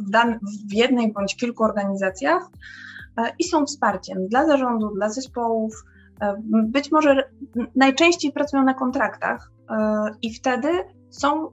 w, 0.00 0.10
dan- 0.10 0.38
w 0.68 0.72
jednej 0.72 1.12
bądź 1.12 1.36
kilku 1.36 1.64
organizacjach 1.64 2.42
i 3.38 3.44
są 3.44 3.66
wsparciem 3.66 4.28
dla 4.28 4.46
zarządu, 4.46 4.94
dla 4.94 5.08
zespołów. 5.08 5.84
Być 6.64 6.92
może 6.92 7.30
najczęściej 7.76 8.32
pracują 8.32 8.64
na 8.64 8.74
kontraktach, 8.74 9.50
E, 9.70 10.10
I 10.22 10.34
wtedy 10.34 10.68
są 11.10 11.50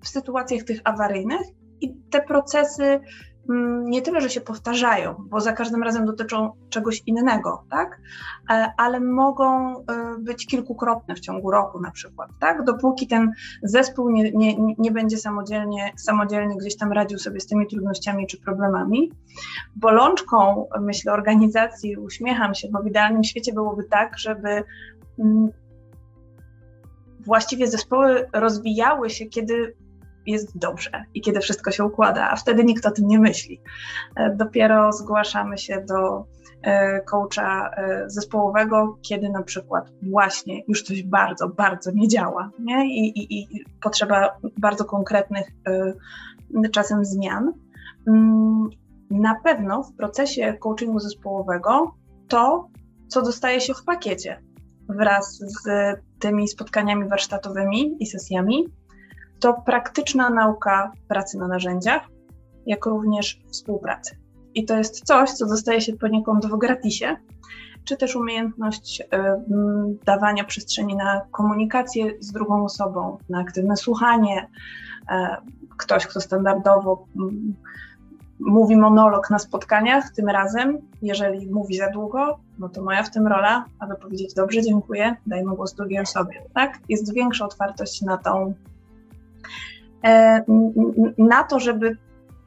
w 0.00 0.08
sytuacjach 0.08 0.62
tych 0.62 0.80
awaryjnych 0.84 1.40
i 1.80 1.94
te 2.10 2.22
procesy 2.22 3.00
nie 3.84 4.02
tyle, 4.02 4.20
że 4.20 4.30
się 4.30 4.40
powtarzają, 4.40 5.14
bo 5.18 5.40
za 5.40 5.52
każdym 5.52 5.82
razem 5.82 6.06
dotyczą 6.06 6.52
czegoś 6.68 7.02
innego, 7.06 7.64
tak? 7.70 8.00
E, 8.50 8.72
ale 8.76 9.00
mogą 9.00 9.76
e, 9.76 9.84
być 10.18 10.46
kilkukrotne 10.46 11.14
w 11.14 11.20
ciągu 11.20 11.50
roku 11.50 11.80
na 11.80 11.90
przykład, 11.90 12.30
tak? 12.40 12.64
Dopóki 12.64 13.06
ten 13.06 13.32
zespół 13.62 14.10
nie, 14.10 14.32
nie, 14.32 14.56
nie 14.78 14.90
będzie 14.90 15.18
samodzielnie, 15.18 15.92
samodzielnie 15.96 16.56
gdzieś 16.56 16.76
tam 16.76 16.92
radził 16.92 17.18
sobie 17.18 17.40
z 17.40 17.46
tymi 17.46 17.66
trudnościami 17.66 18.26
czy 18.26 18.40
problemami. 18.40 19.12
Bolączką, 19.76 20.66
myślę, 20.80 21.12
organizacji, 21.12 21.96
uśmiecham 21.96 22.54
się, 22.54 22.68
bo 22.72 22.82
w 22.82 22.86
idealnym 22.86 23.24
świecie 23.24 23.52
byłoby 23.52 23.84
tak, 23.84 24.18
żeby 24.18 24.64
mm, 25.18 25.48
właściwie 27.20 27.66
zespoły 27.66 28.28
rozwijały 28.32 29.10
się, 29.10 29.26
kiedy 29.26 29.74
jest 30.26 30.58
dobrze 30.58 31.04
i 31.14 31.20
kiedy 31.20 31.40
wszystko 31.40 31.70
się 31.70 31.84
układa, 31.84 32.30
a 32.30 32.36
wtedy 32.36 32.64
nikt 32.64 32.86
o 32.86 32.90
tym 32.90 33.06
nie 33.06 33.18
myśli. 33.18 33.60
E, 34.16 34.36
dopiero 34.36 34.92
zgłaszamy 34.92 35.58
się 35.58 35.84
do 35.88 36.24
e, 36.62 37.00
coacha 37.00 37.70
e, 37.70 38.04
zespołowego, 38.06 38.98
kiedy 39.02 39.28
na 39.28 39.42
przykład 39.42 39.90
właśnie 40.02 40.62
już 40.68 40.82
coś 40.82 41.02
bardzo, 41.02 41.48
bardzo 41.48 41.90
nie 41.90 42.08
działa 42.08 42.50
nie? 42.58 42.86
I, 42.86 43.18
i, 43.18 43.40
i 43.40 43.64
potrzeba 43.82 44.38
bardzo 44.58 44.84
konkretnych 44.84 45.46
czasem 46.72 47.04
zmian. 47.04 47.52
Mm, 48.08 48.68
na 49.10 49.34
pewno 49.44 49.82
w 49.82 49.96
procesie 49.96 50.56
coachingu 50.60 50.98
zespołowego 50.98 51.94
to, 52.28 52.68
co 53.08 53.22
dostaje 53.22 53.60
się 53.60 53.74
w 53.74 53.84
pakiecie, 53.84 54.42
wraz 54.88 55.38
z 55.38 55.66
tymi 56.18 56.48
spotkaniami 56.48 57.08
warsztatowymi 57.08 57.96
i 58.00 58.06
sesjami, 58.06 58.64
to 59.42 59.54
praktyczna 59.66 60.30
nauka 60.30 60.92
pracy 61.08 61.38
na 61.38 61.48
narzędziach, 61.48 62.02
jak 62.66 62.86
również 62.86 63.40
współpracy. 63.50 64.16
I 64.54 64.64
to 64.64 64.76
jest 64.76 65.04
coś, 65.04 65.30
co 65.30 65.46
dostaje 65.46 65.80
się 65.80 65.92
poniekąd 65.92 66.46
w 66.46 66.58
gratisie, 66.58 67.16
czy 67.84 67.96
też 67.96 68.16
umiejętność 68.16 69.00
y, 69.00 69.04
dawania 70.04 70.44
przestrzeni 70.44 70.96
na 70.96 71.20
komunikację 71.30 72.12
z 72.20 72.32
drugą 72.32 72.64
osobą, 72.64 73.18
na 73.28 73.40
aktywne 73.40 73.76
słuchanie. 73.76 74.48
Y, 75.10 75.14
ktoś, 75.76 76.06
kto 76.06 76.20
standardowo 76.20 77.06
mówi 78.40 78.76
monolog 78.76 79.30
na 79.30 79.38
spotkaniach, 79.38 80.10
tym 80.10 80.28
razem, 80.28 80.78
jeżeli 81.02 81.50
mówi 81.50 81.76
za 81.76 81.90
długo, 81.90 82.38
no 82.58 82.68
to 82.68 82.82
moja 82.82 83.02
w 83.02 83.10
tym 83.10 83.26
rola, 83.26 83.64
aby 83.78 83.94
powiedzieć 83.94 84.34
dobrze, 84.34 84.62
dziękuję, 84.62 85.16
dajmy 85.26 85.56
głos 85.56 85.74
drugiej 85.74 86.00
osobie, 86.00 86.42
tak? 86.54 86.78
Jest 86.88 87.14
większa 87.14 87.44
otwartość 87.44 88.02
na 88.02 88.16
tą, 88.16 88.46
e, 88.46 88.71
na 91.18 91.44
to, 91.44 91.60
żeby 91.60 91.96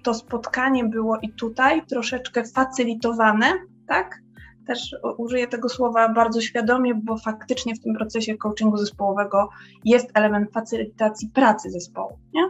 to 0.03 0.13
spotkanie 0.13 0.85
było 0.85 1.17
i 1.21 1.33
tutaj 1.33 1.85
troszeczkę 1.85 2.43
facylitowane, 2.43 3.53
tak? 3.87 4.19
Też 4.67 4.95
użyję 5.17 5.47
tego 5.47 5.69
słowa 5.69 6.09
bardzo 6.09 6.41
świadomie, 6.41 6.95
bo 6.95 7.17
faktycznie 7.17 7.75
w 7.75 7.79
tym 7.79 7.95
procesie 7.95 8.37
coachingu 8.37 8.77
zespołowego 8.77 9.49
jest 9.85 10.11
element 10.13 10.51
facylitacji 10.51 11.29
pracy 11.29 11.69
zespołu. 11.69 12.19
Nie? 12.33 12.41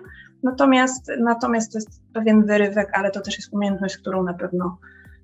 Natomiast, 0.44 1.12
natomiast 1.20 1.72
to 1.72 1.78
jest 1.78 2.02
pewien 2.14 2.46
wyrywek, 2.46 2.90
ale 2.94 3.12
to 3.12 3.22
też 3.22 3.38
jest 3.38 3.54
umiejętność, 3.54 3.98
którą 3.98 4.24
na 4.24 4.34
pewno 4.34 4.78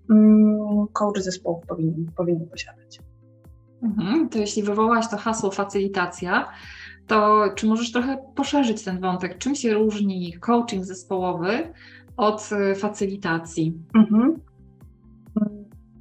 mm, 0.09 0.87
coach 0.93 1.21
zespołów 1.21 1.65
powinien, 1.67 2.11
powinien 2.17 2.49
posiadać. 2.49 2.99
Mhm, 3.83 4.29
to 4.29 4.37
jeśli 4.37 4.63
wywołałaś 4.63 5.07
to 5.07 5.17
hasło 5.17 5.51
facylitacja, 5.51 6.49
to 7.11 7.49
czy 7.55 7.67
możesz 7.67 7.91
trochę 7.91 8.17
poszerzyć 8.35 8.83
ten 8.83 8.99
wątek? 8.99 9.37
Czym 9.37 9.55
się 9.55 9.73
różni 9.73 10.33
coaching 10.39 10.85
zespołowy 10.85 11.73
od 12.17 12.49
y, 12.71 12.75
facylitacji? 12.75 13.79
Mhm. 13.95 14.41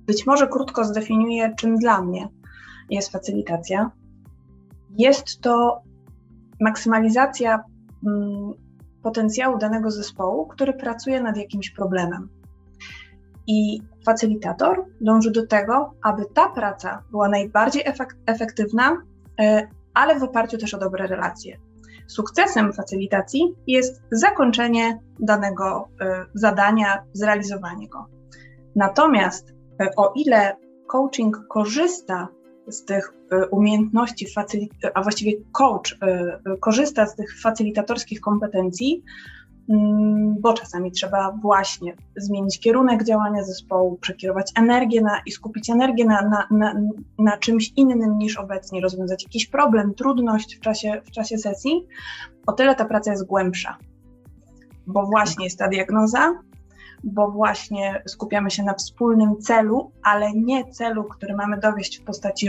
Być 0.06 0.26
może 0.26 0.48
krótko 0.48 0.84
zdefiniuję, 0.84 1.54
czym 1.56 1.76
dla 1.76 2.02
mnie 2.02 2.28
jest 2.90 3.12
facylitacja. 3.12 3.90
Jest 4.98 5.40
to 5.40 5.82
maksymalizacja 6.60 7.64
mm, 8.06 8.52
potencjału 9.02 9.58
danego 9.58 9.90
zespołu, 9.90 10.46
który 10.46 10.72
pracuje 10.72 11.22
nad 11.22 11.36
jakimś 11.36 11.70
problemem. 11.70 12.28
I 13.46 13.80
facylitator 14.06 14.84
dąży 15.00 15.30
do 15.30 15.46
tego, 15.46 15.94
aby 16.02 16.24
ta 16.34 16.48
praca 16.48 17.02
była 17.10 17.28
najbardziej 17.28 17.82
efektywna, 18.26 19.02
e, 19.40 19.68
ale 20.00 20.18
w 20.18 20.22
oparciu 20.22 20.58
też 20.58 20.74
o 20.74 20.78
dobre 20.78 21.06
relacje. 21.06 21.58
Sukcesem 22.06 22.72
facylitacji 22.72 23.54
jest 23.66 24.02
zakończenie 24.12 24.98
danego 25.18 25.88
e, 26.00 26.26
zadania, 26.34 27.02
zrealizowanie 27.12 27.88
go. 27.88 28.06
Natomiast 28.76 29.52
e, 29.80 29.88
o 29.96 30.12
ile 30.16 30.56
coaching 30.86 31.46
korzysta 31.48 32.28
z 32.68 32.84
tych 32.84 33.14
e, 33.32 33.46
umiejętności, 33.46 34.26
a 34.94 35.02
właściwie 35.02 35.32
coach 35.52 35.98
korzysta 36.60 37.06
z 37.06 37.16
tych 37.16 37.40
facylitatorskich 37.40 38.20
kompetencji, 38.20 39.02
bo 40.40 40.52
czasami 40.52 40.92
trzeba 40.92 41.32
właśnie 41.32 41.96
zmienić 42.16 42.60
kierunek 42.60 43.04
działania 43.04 43.44
zespołu, 43.44 43.96
przekierować 43.96 44.52
energię 44.56 45.00
na, 45.00 45.20
i 45.26 45.30
skupić 45.32 45.70
energię 45.70 46.04
na, 46.04 46.22
na, 46.22 46.46
na, 46.50 46.80
na 47.18 47.36
czymś 47.36 47.72
innym 47.76 48.18
niż 48.18 48.36
obecnie, 48.36 48.80
rozwiązać 48.80 49.22
jakiś 49.22 49.46
problem, 49.46 49.94
trudność 49.94 50.56
w 50.56 50.60
czasie, 50.60 51.02
w 51.04 51.10
czasie 51.10 51.38
sesji, 51.38 51.86
o 52.46 52.52
tyle 52.52 52.74
ta 52.74 52.84
praca 52.84 53.10
jest 53.10 53.26
głębsza, 53.26 53.76
bo 54.86 55.06
właśnie 55.06 55.44
jest 55.44 55.58
ta 55.58 55.68
diagnoza, 55.68 56.34
bo 57.04 57.30
właśnie 57.30 58.02
skupiamy 58.06 58.50
się 58.50 58.62
na 58.62 58.74
wspólnym 58.74 59.36
celu, 59.40 59.90
ale 60.02 60.32
nie 60.32 60.70
celu, 60.70 61.04
który 61.04 61.34
mamy 61.34 61.58
dowieść 61.58 62.00
w 62.00 62.04
postaci 62.04 62.48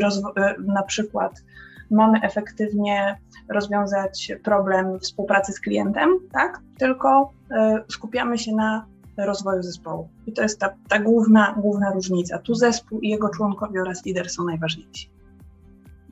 na 0.68 0.84
przykład 0.84 1.44
mamy 1.92 2.22
efektywnie 2.22 3.18
rozwiązać 3.50 4.32
problem 4.44 5.00
współpracy 5.00 5.54
z 5.54 5.60
klientem, 5.60 6.10
tak? 6.32 6.60
Tylko 6.78 7.34
y, 7.52 7.56
skupiamy 7.88 8.38
się 8.38 8.56
na 8.56 8.86
rozwoju 9.18 9.64
zespołu. 9.64 10.10
I 10.28 10.34
to 10.34 10.42
jest 10.42 10.60
ta, 10.60 10.74
ta 10.90 11.00
główna, 11.00 11.56
główna 11.58 11.92
różnica. 11.92 12.40
Tu 12.40 12.56
zespół 12.56 13.00
i 13.00 13.10
jego 13.10 13.30
członkowie 13.30 13.82
oraz 13.82 14.06
lider 14.06 14.30
są 14.30 14.44
najważniejsi. 14.44 15.10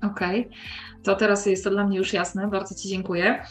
Okej, 0.04 0.42
okay. 0.42 0.54
to 1.04 1.16
teraz 1.16 1.46
jest 1.46 1.64
to 1.64 1.70
dla 1.70 1.88
mnie 1.88 1.98
już 1.98 2.14
jasne. 2.14 2.48
Bardzo 2.48 2.76
Ci 2.76 2.90
dziękuję. 2.90 3.44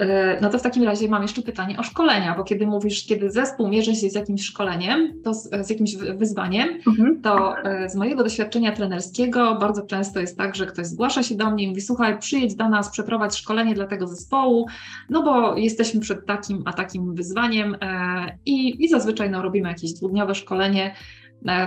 E, 0.00 0.38
no 0.40 0.50
to 0.50 0.58
w 0.58 0.62
takim 0.62 0.82
razie 0.82 1.08
mam 1.08 1.22
jeszcze 1.22 1.42
pytanie 1.42 1.78
o 1.78 1.82
szkolenia, 1.82 2.34
bo 2.36 2.44
kiedy 2.44 2.66
mówisz, 2.66 3.06
kiedy 3.06 3.30
zespół 3.30 3.68
mierzy 3.68 3.94
się 3.94 4.10
z 4.10 4.14
jakimś 4.14 4.44
szkoleniem, 4.44 5.22
to 5.24 5.34
z, 5.34 5.66
z 5.66 5.70
jakimś 5.70 5.96
wyzwaniem, 5.96 6.68
mhm. 6.86 7.20
to 7.22 7.58
e, 7.58 7.88
z 7.88 7.96
mojego 7.96 8.22
doświadczenia 8.22 8.72
trenerskiego 8.72 9.56
bardzo 9.60 9.82
często 9.82 10.20
jest 10.20 10.38
tak, 10.38 10.54
że 10.56 10.66
ktoś 10.66 10.86
zgłasza 10.86 11.22
się 11.22 11.34
do 11.34 11.50
mnie 11.50 11.64
i 11.64 11.68
mówi: 11.68 11.80
Słuchaj, 11.80 12.18
przyjedź 12.18 12.54
do 12.54 12.68
nas, 12.68 12.90
przeprowadź 12.90 13.36
szkolenie 13.36 13.74
dla 13.74 13.86
tego 13.86 14.06
zespołu, 14.06 14.66
no 15.10 15.22
bo 15.22 15.56
jesteśmy 15.56 16.00
przed 16.00 16.26
takim 16.26 16.62
a 16.64 16.72
takim 16.72 17.14
wyzwaniem 17.14 17.76
e, 17.80 18.38
i, 18.46 18.84
i 18.84 18.88
zazwyczaj 18.88 19.30
no, 19.30 19.42
robimy 19.42 19.68
jakieś 19.68 19.92
dwudniowe 19.92 20.34
szkolenie. 20.34 20.94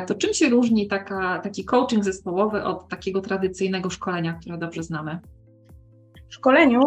To 0.08 0.16
czym 0.16 0.34
się 0.34 0.50
różni 0.50 0.88
taka, 0.88 1.40
taki 1.40 1.66
coaching 1.66 2.04
zespołowy 2.04 2.64
od 2.64 2.90
takiego 2.90 3.22
tradycyjnego 3.22 3.90
szkolenia, 3.90 4.34
które 4.34 4.58
dobrze 4.58 4.84
znamy? 4.84 5.20
W 6.30 6.34
szkoleniu 6.34 6.80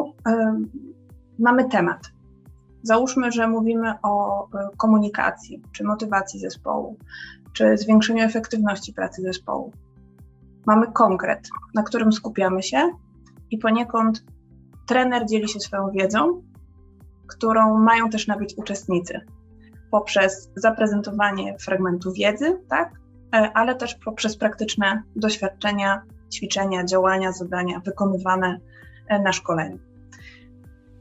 mamy 1.39 1.69
temat. 1.69 2.11
Załóżmy, 2.83 3.33
że 3.33 3.49
mówimy 3.49 3.95
o 4.03 4.45
e, 4.45 4.69
komunikacji, 4.77 5.63
czy 5.73 5.85
motywacji 5.85 6.41
zespołu, 6.41 6.97
czy 7.53 7.79
zwiększeniu 7.79 8.23
efektywności 8.23 8.93
pracy 8.93 9.23
zespołu. 9.23 9.73
Mamy 10.67 10.93
konkret, 10.93 11.49
na 11.75 11.83
którym 11.83 12.13
skupiamy 12.13 12.63
się 12.63 12.91
i 13.51 13.59
poniekąd 13.59 14.25
trener 14.87 15.27
dzieli 15.27 15.49
się 15.49 15.61
swoją 15.61 15.91
wiedzą, 15.91 16.43
którą 17.27 17.79
mają 17.79 18.11
też 18.11 18.27
nabyć 18.27 18.55
uczestnicy 18.59 19.21
poprzez 19.91 20.51
zaprezentowanie 20.57 21.59
fragmentu 21.59 22.13
wiedzy, 22.13 22.61
tak? 22.69 22.91
E, 23.35 23.51
ale 23.55 23.75
też 23.75 23.95
poprzez 23.95 24.37
praktyczne 24.37 25.03
doświadczenia, 25.17 26.03
ćwiczenia, 26.35 26.85
działania, 26.85 27.33
zadania 27.33 27.81
wykonywane 27.81 28.59
e, 29.09 29.23
na 29.23 29.33
szkoleniu. 29.33 29.79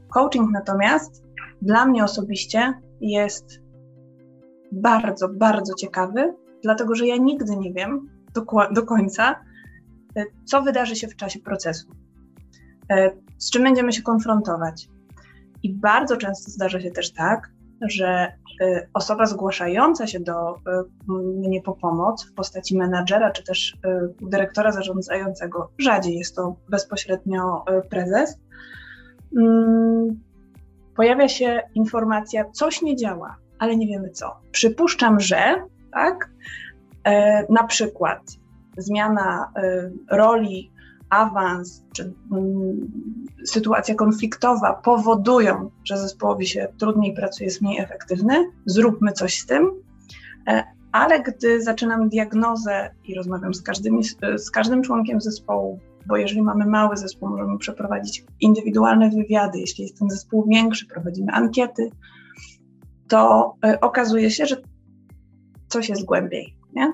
Coaching 0.08 0.50
natomiast 0.52 1.24
dla 1.62 1.86
mnie 1.86 2.04
osobiście 2.04 2.74
jest 3.00 3.60
bardzo, 4.72 5.28
bardzo 5.28 5.74
ciekawy, 5.74 6.34
dlatego 6.62 6.94
że 6.94 7.06
ja 7.06 7.16
nigdy 7.16 7.56
nie 7.56 7.72
wiem 7.72 8.08
do, 8.34 8.44
do 8.72 8.82
końca, 8.82 9.40
e, 10.16 10.24
co 10.44 10.62
wydarzy 10.62 10.96
się 10.96 11.08
w 11.08 11.16
czasie 11.16 11.40
procesu, 11.40 11.88
e, 12.90 13.10
z 13.38 13.50
czym 13.50 13.62
będziemy 13.62 13.92
się 13.92 14.02
konfrontować. 14.02 14.88
I 15.62 15.74
bardzo 15.74 16.16
często 16.16 16.50
zdarza 16.50 16.80
się 16.80 16.90
też 16.90 17.12
tak, 17.12 17.50
że 17.88 18.32
e, 18.60 18.88
osoba 18.94 19.26
zgłaszająca 19.26 20.06
się 20.06 20.20
do 20.20 20.54
mnie 21.08 21.62
po 21.62 21.72
pomoc 21.74 22.26
w 22.30 22.34
postaci 22.34 22.76
menadżera 22.76 23.30
czy 23.30 23.44
też 23.44 23.76
dyrektora 24.20 24.72
zarządzającego, 24.72 25.70
rzadziej 25.78 26.18
jest 26.18 26.36
to 26.36 26.56
bezpośrednio 26.70 27.64
prezes, 27.90 28.38
pojawia 30.96 31.28
się 31.28 31.62
informacja, 31.74 32.44
coś 32.52 32.82
nie 32.82 32.96
działa, 32.96 33.36
ale 33.58 33.76
nie 33.76 33.86
wiemy 33.86 34.10
co. 34.10 34.36
Przypuszczam, 34.50 35.20
że 35.20 35.54
tak, 35.92 36.30
e, 37.04 37.46
na 37.52 37.64
przykład 37.64 38.20
zmiana 38.76 39.52
e, 39.56 39.90
roli, 40.10 40.72
awans 41.10 41.84
czy 41.92 42.12
mm, 42.32 42.92
sytuacja 43.44 43.94
konfliktowa 43.94 44.74
powodują, 44.74 45.70
że 45.84 45.98
zespołowi 45.98 46.46
się 46.46 46.68
trudniej 46.78 47.14
pracuje, 47.14 47.46
jest 47.46 47.62
mniej 47.62 47.78
efektywny, 47.78 48.50
zróbmy 48.66 49.12
coś 49.12 49.40
z 49.40 49.46
tym. 49.46 49.70
E, 50.48 50.64
ale 50.92 51.22
gdy 51.22 51.62
zaczynam 51.62 52.08
diagnozę 52.08 52.90
i 53.04 53.14
rozmawiam 53.14 53.54
z 53.54 53.62
każdym, 53.62 54.00
z 54.36 54.50
każdym 54.50 54.82
członkiem 54.82 55.20
zespołu, 55.20 55.80
bo 56.06 56.16
jeżeli 56.16 56.42
mamy 56.42 56.66
mały 56.66 56.96
zespół, 56.96 57.28
możemy 57.28 57.58
przeprowadzić 57.58 58.24
indywidualne 58.40 59.10
wywiady, 59.10 59.58
jeśli 59.58 59.82
jest 59.82 59.98
ten 59.98 60.10
zespół 60.10 60.46
większy, 60.48 60.86
prowadzimy 60.86 61.32
ankiety, 61.32 61.90
to 63.08 63.54
y, 63.66 63.80
okazuje 63.80 64.30
się, 64.30 64.46
że 64.46 64.56
coś 65.68 65.88
jest 65.88 66.04
głębiej. 66.04 66.56
Nie? 66.74 66.92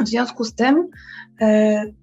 W 0.00 0.08
związku 0.08 0.44
z 0.44 0.54
tym 0.54 0.88
y, 1.42 1.94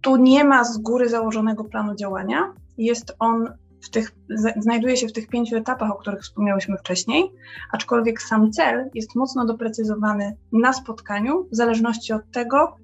tu 0.00 0.16
nie 0.16 0.44
ma 0.44 0.64
z 0.64 0.78
góry 0.78 1.08
założonego 1.08 1.64
planu 1.64 1.94
działania, 1.94 2.54
jest 2.78 3.16
on 3.18 3.48
w 3.84 3.90
tych, 3.90 4.12
znajduje 4.56 4.96
się 4.96 5.08
w 5.08 5.12
tych 5.12 5.28
pięciu 5.28 5.56
etapach, 5.56 5.90
o 5.90 5.94
których 5.94 6.22
wspomniałyśmy 6.22 6.78
wcześniej, 6.78 7.30
aczkolwiek 7.72 8.22
sam 8.22 8.52
cel 8.52 8.90
jest 8.94 9.16
mocno 9.16 9.46
doprecyzowany 9.46 10.36
na 10.52 10.72
spotkaniu, 10.72 11.48
w 11.52 11.56
zależności 11.56 12.12
od 12.12 12.30
tego, 12.32 12.76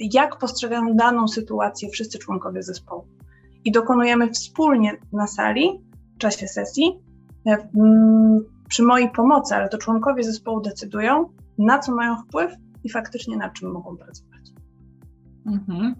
jak 0.00 0.38
postrzegają 0.38 0.94
daną 0.94 1.28
sytuację 1.28 1.88
wszyscy 1.88 2.18
członkowie 2.18 2.62
zespołu. 2.62 3.06
I 3.64 3.72
dokonujemy 3.72 4.30
wspólnie 4.30 4.96
na 5.12 5.26
sali 5.26 5.80
w 6.14 6.18
czasie 6.18 6.48
sesji 6.48 7.00
e, 7.46 7.68
przy 8.68 8.82
mojej 8.82 9.10
pomocy, 9.10 9.54
ale 9.54 9.68
to 9.68 9.78
członkowie 9.78 10.24
zespołu 10.24 10.60
decydują, 10.60 11.28
na 11.58 11.78
co 11.78 11.94
mają 11.94 12.16
wpływ 12.16 12.52
i 12.84 12.90
faktycznie 12.90 13.36
na 13.36 13.50
czym 13.50 13.72
mogą 13.72 13.96
pracować. 13.96 14.40
Mhm. 15.46 15.94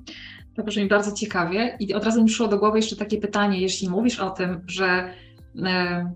To 0.56 0.62
brzmi 0.62 0.88
bardzo 0.88 1.12
ciekawie. 1.12 1.76
I 1.80 1.94
od 1.94 2.04
razu 2.04 2.20
mi 2.20 2.26
przyszło 2.26 2.48
do 2.48 2.58
głowy 2.58 2.78
jeszcze 2.78 2.96
takie 2.96 3.18
pytanie, 3.18 3.60
jeśli 3.60 3.88
mówisz 3.88 4.20
o 4.20 4.30
tym, 4.30 4.60
że 4.66 5.10
e, 5.64 6.12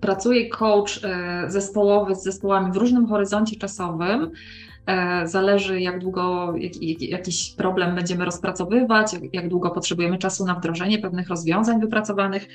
pracuje 0.00 0.48
coach 0.48 1.00
e, 1.04 1.44
zespołowy 1.50 2.14
z 2.14 2.22
zespołami 2.22 2.72
w 2.72 2.76
różnym 2.76 3.06
horyzoncie 3.06 3.56
czasowym, 3.56 4.30
zależy, 5.24 5.80
jak 5.80 5.98
długo 5.98 6.54
jak, 6.56 7.02
jakiś 7.02 7.54
problem 7.54 7.94
będziemy 7.94 8.24
rozpracowywać, 8.24 9.12
jak, 9.12 9.34
jak 9.34 9.48
długo 9.48 9.70
potrzebujemy 9.70 10.18
czasu 10.18 10.46
na 10.46 10.54
wdrożenie 10.54 10.98
pewnych 10.98 11.28
rozwiązań 11.28 11.80
wypracowanych. 11.80 12.48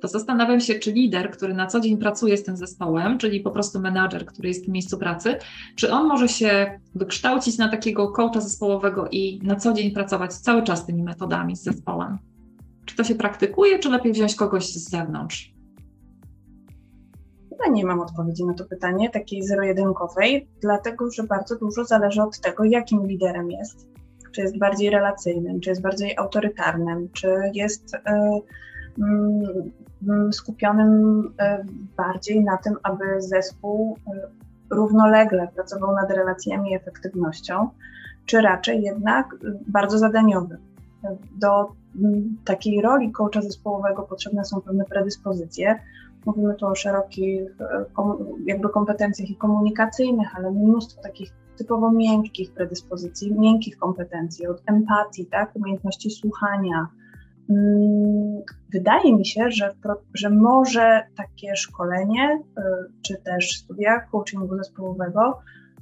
To 0.00 0.08
zastanawiam 0.08 0.60
się, 0.60 0.74
czy 0.74 0.92
lider, 0.92 1.30
który 1.30 1.54
na 1.54 1.66
co 1.66 1.80
dzień 1.80 1.98
pracuje 1.98 2.36
z 2.36 2.44
tym 2.44 2.56
zespołem, 2.56 3.18
czyli 3.18 3.40
po 3.40 3.50
prostu 3.50 3.80
menadżer, 3.80 4.26
który 4.26 4.48
jest 4.48 4.66
w 4.66 4.68
miejscu 4.68 4.98
pracy, 4.98 5.36
czy 5.76 5.92
on 5.92 6.06
może 6.06 6.28
się 6.28 6.80
wykształcić 6.94 7.58
na 7.58 7.68
takiego 7.68 8.08
coacha 8.08 8.40
zespołowego 8.40 9.08
i 9.10 9.40
na 9.42 9.56
co 9.56 9.72
dzień 9.72 9.90
pracować 9.90 10.34
cały 10.34 10.62
czas 10.62 10.86
tymi 10.86 11.02
metodami 11.02 11.56
z 11.56 11.62
zespołem? 11.62 12.18
Czy 12.84 12.96
to 12.96 13.04
się 13.04 13.14
praktykuje, 13.14 13.78
czy 13.78 13.88
lepiej 13.88 14.12
wziąć 14.12 14.34
kogoś 14.34 14.66
z 14.66 14.90
zewnątrz? 14.90 15.51
Chyba 17.62 17.74
nie 17.74 17.84
mam 17.84 18.00
odpowiedzi 18.00 18.44
na 18.44 18.54
to 18.54 18.64
pytanie, 18.64 19.10
takiej 19.10 19.42
zero-jedynkowej, 19.42 20.48
dlatego 20.60 21.10
że 21.10 21.22
bardzo 21.22 21.56
dużo 21.56 21.84
zależy 21.84 22.22
od 22.22 22.40
tego, 22.40 22.64
jakim 22.64 23.06
liderem 23.06 23.50
jest. 23.50 23.88
Czy 24.32 24.40
jest 24.40 24.58
bardziej 24.58 24.90
relacyjnym, 24.90 25.60
czy 25.60 25.70
jest 25.70 25.82
bardziej 25.82 26.16
autorytarnym, 26.16 27.08
czy 27.12 27.28
jest 27.54 27.94
y, 27.94 27.98
y, 28.98 30.32
skupionym 30.32 31.22
y, 31.26 31.66
bardziej 31.96 32.44
na 32.44 32.56
tym, 32.56 32.76
aby 32.82 33.04
zespół 33.18 33.98
równolegle 34.70 35.48
pracował 35.54 35.94
nad 35.94 36.10
relacjami 36.10 36.70
i 36.70 36.74
efektywnością, 36.74 37.68
czy 38.26 38.40
raczej 38.40 38.82
jednak 38.82 39.36
bardzo 39.66 39.98
zadaniowy. 39.98 40.58
Do 41.36 41.72
takiej 42.44 42.82
roli 42.82 43.12
coacha 43.12 43.42
zespołowego 43.42 44.02
potrzebne 44.02 44.44
są 44.44 44.60
pewne 44.60 44.84
predyspozycje, 44.84 45.78
Mówimy 46.26 46.54
tu 46.54 46.66
o 46.66 46.74
szerokich 46.74 47.60
e, 47.60 47.84
jakby 48.46 48.68
kompetencjach 48.68 49.30
i 49.30 49.36
komunikacyjnych, 49.36 50.36
ale 50.36 50.50
mnóstwo 50.50 51.02
takich 51.02 51.32
typowo 51.56 51.92
miękkich 51.92 52.52
predyspozycji, 52.52 53.34
miękkich 53.34 53.78
kompetencji, 53.78 54.46
od 54.46 54.62
empatii, 54.66 55.26
tak, 55.26 55.56
umiejętności 55.56 56.10
słuchania. 56.10 56.88
Mm, 57.50 58.42
wydaje 58.72 59.16
mi 59.16 59.26
się, 59.26 59.50
że, 59.50 59.74
że 60.14 60.30
może 60.30 61.02
takie 61.16 61.56
szkolenie, 61.56 62.42
e, 62.58 62.62
czy 63.02 63.16
też 63.16 63.58
studia 63.58 64.00
coachingu 64.00 64.56
zespołowego 64.56 65.38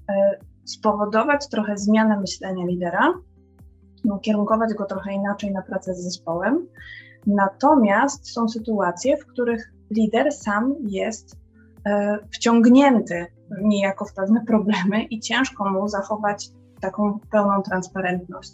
e, 0.09 0.39
spowodować 0.65 1.49
trochę 1.49 1.79
zmianę 1.79 2.21
myślenia 2.21 2.67
lidera, 2.67 3.15
ukierunkować 4.05 4.75
go 4.75 4.85
trochę 4.85 5.13
inaczej 5.13 5.53
na 5.53 5.63
pracę 5.63 5.95
z 5.95 6.03
zespołem. 6.03 6.67
Natomiast 7.27 8.31
są 8.33 8.49
sytuacje, 8.49 9.17
w 9.17 9.27
których 9.27 9.73
lider 9.91 10.33
sam 10.33 10.75
jest 10.83 11.37
wciągnięty 12.31 13.27
niejako 13.63 14.05
w 14.05 14.15
pewne 14.15 14.45
problemy 14.47 15.03
i 15.05 15.21
ciężko 15.21 15.71
mu 15.71 15.89
zachować 15.89 16.51
taką 16.81 17.19
pełną 17.31 17.63
transparentność. 17.63 18.53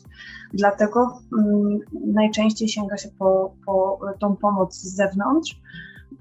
Dlatego 0.54 1.18
um, 1.32 1.78
najczęściej 2.04 2.68
sięga 2.68 2.96
się 2.96 3.08
po, 3.18 3.54
po 3.66 4.00
tą 4.18 4.36
pomoc 4.36 4.74
z 4.74 4.94
zewnątrz, 4.96 5.60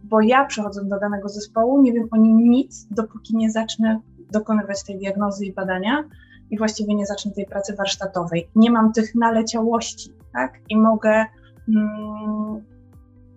bo 0.04 0.22
ja 0.22 0.46
przechodząc 0.46 0.90
do 0.90 1.00
danego 1.00 1.30
zespołu 1.30 1.82
nie 1.82 1.94
wiem 1.94 2.08
o 2.12 2.18
nim 2.18 2.50
nic, 2.50 2.88
dopóki 2.92 3.38
nie 3.38 3.52
zacznę 3.52 4.00
dokonywać 4.32 4.84
tej 4.84 4.98
diagnozy 4.98 5.46
i 5.46 5.54
badania 5.54 6.04
i 6.50 6.58
właściwie 6.58 6.96
nie 6.96 7.06
zacznę 7.06 7.32
tej 7.32 7.46
pracy 7.46 7.76
warsztatowej. 7.76 8.50
Nie 8.56 8.72
mam 8.72 8.94
tych 8.94 9.16
naleciałości, 9.16 10.14
tak? 10.34 10.60
I 10.70 10.78
mogę. 10.78 11.26
Mm, 11.68 12.75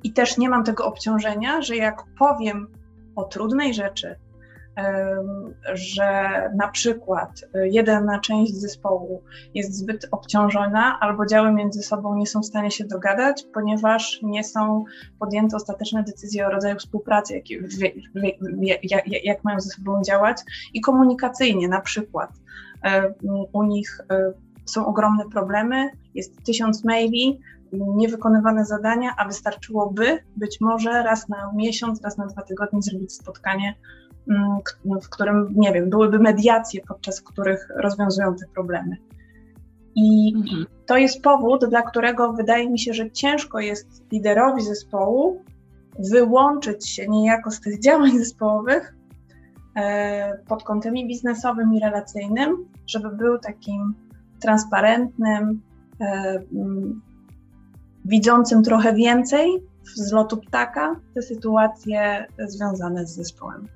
I 0.03 0.13
też 0.13 0.39
nie 0.39 0.49
mam 0.49 0.65
tego 0.65 0.87
obciążenia, 0.87 1.63
że 1.63 1.77
jak 1.77 2.05
powiem 2.19 2.69
o 3.17 3.25
trudnej 3.25 3.75
rzeczy, 3.75 4.17
że 5.75 6.31
na 6.57 6.69
przykład 6.69 7.31
y, 7.57 7.69
jedna 7.69 8.21
część 8.21 8.55
zespołu 8.55 9.23
jest 9.55 9.75
zbyt 9.75 10.09
obciążona 10.11 10.99
albo 11.01 11.27
działy 11.27 11.53
między 11.53 11.83
sobą 11.83 12.15
nie 12.15 12.27
są 12.27 12.41
w 12.41 12.47
stanie 12.47 12.71
się 12.71 12.85
dogadać, 12.85 13.45
ponieważ 13.55 14.19
nie 14.23 14.45
są 14.45 14.85
podjęte 15.19 15.57
ostateczne 15.57 16.03
decyzje 16.03 16.47
o 16.47 16.51
rodzaju 16.51 16.77
współpracy, 16.77 17.35
jak, 17.35 17.45
jak, 18.83 19.25
jak 19.25 19.45
mają 19.45 19.61
ze 19.61 19.71
sobą 19.71 20.03
działać 20.03 20.37
i 20.75 20.81
komunikacyjnie. 20.81 21.69
Na 21.69 21.81
przykład 21.81 22.31
u 23.53 23.63
nich 23.63 24.01
y, 24.13 24.15
są 24.65 24.87
ogromne 24.87 25.25
problemy, 25.33 25.91
jest 26.15 26.45
tysiąc 26.45 26.85
maili, 26.85 27.41
niewykonywane 27.73 28.65
zadania, 28.65 29.11
a 29.19 29.25
wystarczyłoby 29.25 30.19
być 30.37 30.61
może 30.61 31.03
raz 31.03 31.29
na 31.29 31.53
miesiąc, 31.57 32.03
raz 32.03 32.17
na 32.17 32.27
dwa 32.27 32.43
tygodnie 32.43 32.83
zrobić 32.83 33.13
spotkanie 33.13 33.75
Mm, 34.29 35.01
w 35.03 35.09
którym, 35.09 35.55
nie 35.57 35.73
wiem, 35.73 35.91
byłyby 35.91 36.19
mediacje, 36.19 36.81
podczas 36.89 37.21
których 37.21 37.69
rozwiązują 37.77 38.35
te 38.35 38.47
problemy. 38.55 38.97
I 39.95 40.33
mhm. 40.37 40.67
to 40.87 40.97
jest 40.97 41.23
powód, 41.23 41.65
dla 41.65 41.83
którego 41.83 42.33
wydaje 42.33 42.71
mi 42.71 42.79
się, 42.79 42.95
że 42.95 43.11
ciężko 43.11 43.61
jest 43.61 44.13
liderowi 44.13 44.63
zespołu 44.63 45.43
wyłączyć 46.11 46.89
się 46.89 47.09
niejako 47.09 47.51
z 47.51 47.61
tych 47.61 47.81
działań 47.85 48.19
zespołowych 48.19 48.95
e, 49.77 50.39
pod 50.49 50.63
kątem 50.63 50.97
i 50.97 51.09
biznesowym, 51.09 51.75
i 51.75 51.81
relacyjnym, 51.81 52.57
żeby 52.87 53.11
był 53.11 53.39
takim 53.39 53.95
transparentnym, 54.41 55.63
e, 56.01 56.43
widzącym 58.09 58.63
trochę 58.63 58.95
więcej 58.95 59.63
z 59.95 60.13
lotu 60.13 60.37
ptaka 60.37 60.97
te 61.15 61.23
sytuacje 61.23 62.27
związane 62.49 63.07
z 63.07 63.15
zespołem. 63.15 63.69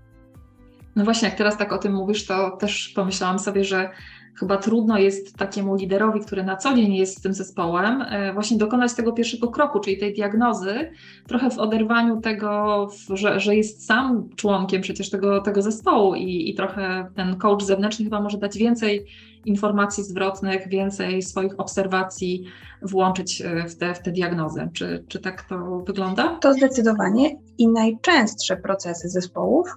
No 0.97 1.05
właśnie, 1.05 1.29
jak 1.29 1.38
teraz 1.38 1.57
tak 1.57 1.73
o 1.73 1.79
tym 1.79 1.95
mówisz, 1.95 2.27
to 2.27 2.57
też 2.57 2.88
pomyślałam 2.88 3.38
sobie, 3.38 3.64
że 3.64 3.90
chyba 4.38 4.57
trudno 4.57 4.99
jest 4.99 5.37
takiemu 5.37 5.75
liderowi, 5.75 6.21
który 6.21 6.45
na 6.45 6.57
co 6.57 6.75
dzień 6.75 6.95
jest 6.95 7.18
z 7.18 7.23
tym 7.23 7.35
zespołem, 7.35 8.03
e, 8.03 8.33
właśnie 8.33 8.59
dokonać 8.59 8.95
tego 8.95 9.12
pierwszego 9.12 9.49
kroku, 9.49 9.81
czyli 9.81 9.99
tej 9.99 10.14
diagnozy, 10.14 10.90
trochę 11.29 11.51
w 11.51 11.59
oderwaniu 11.59 12.21
tego, 12.21 12.88
że, 13.11 13.40
że 13.40 13.57
jest 13.57 13.87
sam 13.87 14.29
członkiem 14.37 14.83
przecież 14.83 15.11
tego, 15.11 15.40
tego 15.40 15.62
zespołu 15.62 16.14
i, 16.14 16.51
i 16.51 16.55
trochę 16.55 17.07
ten 17.16 17.37
coach 17.37 17.62
zewnętrzny 17.62 18.05
chyba 18.05 18.21
może 18.21 18.38
dać 18.38 18.59
więcej 18.59 19.07
informacji 19.44 20.05
zwrotnych, 20.05 20.68
więcej 20.68 21.22
swoich 21.22 21.61
obserwacji 21.61 22.44
włączyć 22.83 23.40
e, 23.40 23.68
w 23.68 23.76
tę 23.76 23.94
w 23.94 24.02
te 24.02 24.11
diagnozę. 24.12 24.68
Czy, 24.72 25.05
czy 25.09 25.20
tak 25.20 25.42
to 25.42 25.78
wygląda? 25.87 26.38
To 26.38 26.55
zdecydowanie 26.55 27.31
i 27.59 27.68
najczęstsze 27.68 28.57
procesy 28.57 29.09
zespołów 29.09 29.68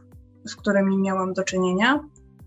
z 0.46 0.56
którymi 0.56 0.98
miałam 0.98 1.34
do 1.34 1.44
czynienia, 1.44 2.00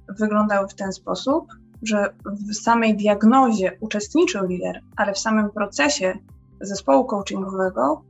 wyglądały 0.09 0.69
w 0.69 0.75
ten 0.75 0.93
sposób, 0.93 1.47
że 1.83 2.15
w 2.25 2.55
samej 2.55 2.97
diagnozie 2.97 3.73
uczestniczył 3.81 4.47
lider, 4.47 4.81
ale 4.97 5.13
w 5.13 5.19
samym 5.19 5.51
procesie 5.51 6.15
zespołu 6.61 7.05
coachingowego, 7.05 8.05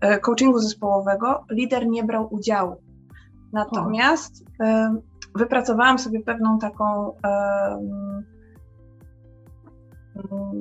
e, 0.00 0.18
coachingu 0.18 0.58
zespołowego 0.58 1.44
lider 1.50 1.86
nie 1.86 2.04
brał 2.04 2.34
udziału. 2.34 2.76
Natomiast 3.52 4.44
o. 4.60 4.64
Wypracowałam 5.38 5.98
sobie 5.98 6.20
pewną 6.20 6.58
taką 6.58 7.12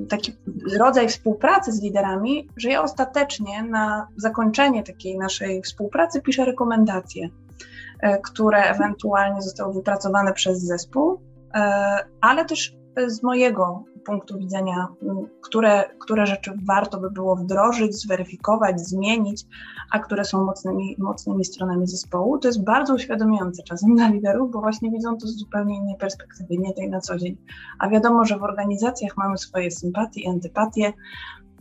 taki 0.10 0.34
rodzaj 0.80 1.08
współpracy 1.08 1.72
z 1.72 1.82
liderami, 1.82 2.50
że 2.58 2.70
ja 2.70 2.84
ostatecznie 2.84 3.63
na 3.63 4.08
zakończenie 4.18 4.84
takiej 4.84 5.18
naszej 5.18 5.62
współpracy 5.62 6.22
piszę 6.22 6.46
rekomendacje 6.46 7.30
E, 8.04 8.18
które 8.18 8.63
ewentualnie 8.63 9.42
zostały 9.42 9.74
wypracowane 9.74 10.34
przez 10.34 10.62
zespół, 10.62 11.22
e, 11.54 11.98
ale 12.22 12.46
też 12.46 12.76
z 13.08 13.24
mojego 13.24 13.84
punktu 14.06 14.38
widzenia, 14.38 14.88
które, 15.42 15.84
które 16.00 16.26
rzeczy 16.26 16.52
warto 16.68 17.00
by 17.00 17.12
było 17.12 17.36
wdrożyć, 17.36 18.02
zweryfikować, 18.02 18.80
zmienić, 18.82 19.46
a 19.92 20.00
które 20.00 20.26
są 20.26 20.46
mocnymi, 20.46 20.96
mocnymi 21.00 21.46
stronami 21.46 21.88
zespołu. 21.88 22.38
To 22.38 22.48
jest 22.48 22.63
bardzo 22.63 22.96
uświadamiające 22.96 23.63
czasem 23.63 23.96
dla 23.96 24.10
liderów, 24.10 24.52
bo 24.52 24.62
właśnie 24.62 24.92
widzą 24.92 25.18
to 25.18 25.28
z 25.28 25.38
zupełnie 25.38 25.78
innej 25.78 25.98
perspektywy, 25.98 26.58
nie 26.58 26.74
tej 26.74 26.89
na 26.89 27.02
co 27.02 27.18
dzień. 27.18 27.38
A 27.80 27.89
wiadomo, 27.89 28.26
że 28.26 28.38
w 28.38 28.44
organizacjach 28.44 29.18
mamy 29.18 29.38
swoje 29.38 29.72
sympatie 29.72 30.22
i 30.22 30.28
antypatie, 30.28 30.94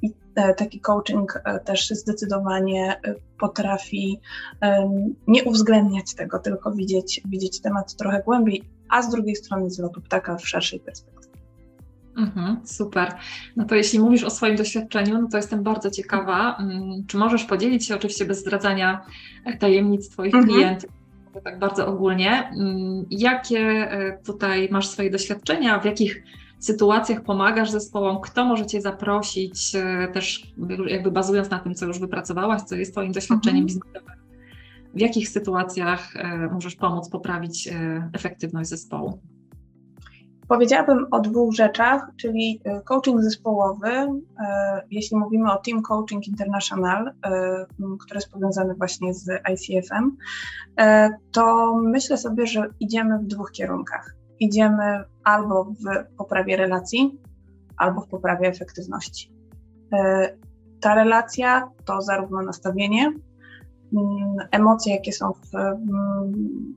i 0.02 0.14
e, 0.35 0.55
taki 0.55 0.81
coaching 0.81 1.42
e, 1.44 1.61
też 1.61 1.88
zdecydowanie 1.88 3.00
e, 3.05 3.14
potrafi 3.38 4.20
nie 5.26 5.44
uwzględniać 5.44 6.14
tego, 6.14 6.38
tylko 6.38 6.72
widzieć, 6.72 7.20
widzieć 7.24 7.61
temat 7.61 7.96
trochę 7.96 8.22
głębiej, 8.24 8.64
a 8.88 9.02
z 9.02 9.11
drugiej 9.11 9.37
strony 9.37 9.70
z 9.70 9.78
lotu 9.78 10.00
ptaka 10.00 10.37
w 10.37 10.48
szerszej 10.48 10.81
perspektywie. 10.81 11.31
Mhm, 12.16 12.57
super. 12.64 13.14
No 13.57 13.64
to 13.64 13.75
jeśli 13.75 13.98
mówisz 13.98 14.25
o 14.25 14.31
swoim 14.31 14.57
doświadczeniu, 14.57 15.22
no 15.22 15.29
to 15.29 15.37
jestem 15.37 15.62
bardzo 15.62 15.90
ciekawa. 15.90 16.57
Mm, 16.57 17.07
czy 17.07 17.16
możesz 17.16 17.44
podzielić 17.44 17.87
się, 17.87 17.94
oczywiście 17.94 18.25
bez 18.25 18.40
zdradzania 18.40 19.05
tajemnic 19.59 20.09
Twoich 20.09 20.35
mhm. 20.35 20.55
klientów, 20.55 20.90
tak 21.44 21.59
bardzo 21.59 21.87
ogólnie, 21.87 22.48
mm, 22.48 23.05
jakie 23.11 23.88
tutaj 24.25 24.68
masz 24.70 24.88
swoje 24.88 25.11
doświadczenia, 25.11 25.79
w 25.79 25.85
jakich 25.85 26.22
sytuacjach 26.62 27.22
pomagasz 27.22 27.70
zespołom, 27.70 28.20
kto 28.20 28.44
może 28.44 28.66
Cię 28.66 28.81
zaprosić, 28.81 29.75
e, 29.75 30.09
też 30.12 30.53
jakby 30.87 31.11
bazując 31.11 31.51
na 31.51 31.59
tym, 31.59 31.75
co 31.75 31.87
już 31.87 31.98
wypracowałaś, 31.98 32.62
co 32.62 32.77
jest 32.77 32.92
Twoim 32.92 33.12
doświadczeniem 33.12 33.62
mhm. 33.62 33.66
biznesowym, 33.66 34.22
w 34.94 35.01
jakich 35.01 35.29
sytuacjach 35.29 36.16
e, 36.16 36.48
możesz 36.53 36.77
pomóc 36.77 37.09
poprawić 37.09 37.68
e, 37.68 38.11
efektywność 38.12 38.70
zespołu? 38.70 39.20
Powiedziałabym 40.52 41.06
o 41.10 41.20
dwóch 41.20 41.54
rzeczach, 41.54 42.06
czyli 42.16 42.60
coaching 42.84 43.22
zespołowy, 43.22 43.88
jeśli 44.90 45.16
mówimy 45.16 45.52
o 45.52 45.56
Team 45.56 45.82
Coaching 45.82 46.28
International, 46.28 47.12
który 48.00 48.14
jest 48.14 48.30
powiązany 48.32 48.74
właśnie 48.74 49.14
z 49.14 49.28
ICFM, 49.52 50.16
to 51.32 51.74
myślę 51.82 52.16
sobie, 52.18 52.46
że 52.46 52.66
idziemy 52.80 53.18
w 53.18 53.26
dwóch 53.26 53.52
kierunkach 53.52 54.14
idziemy 54.40 55.04
albo 55.24 55.64
w 55.64 56.16
poprawie 56.16 56.56
relacji, 56.56 57.20
albo 57.76 58.00
w 58.00 58.08
poprawie 58.08 58.48
efektywności. 58.48 59.32
Ta 60.80 60.94
relacja 60.94 61.68
to 61.84 62.02
zarówno 62.02 62.42
nastawienie, 62.42 63.06
mm, 63.06 64.36
emocje, 64.50 64.94
jakie 64.94 65.12
są 65.12 65.32
w 65.32 65.54
mm, 65.54 66.32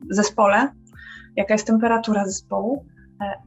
zespole, 0.09 0.71
jaka 1.35 1.53
jest 1.53 1.67
temperatura 1.67 2.25
zespołu, 2.25 2.85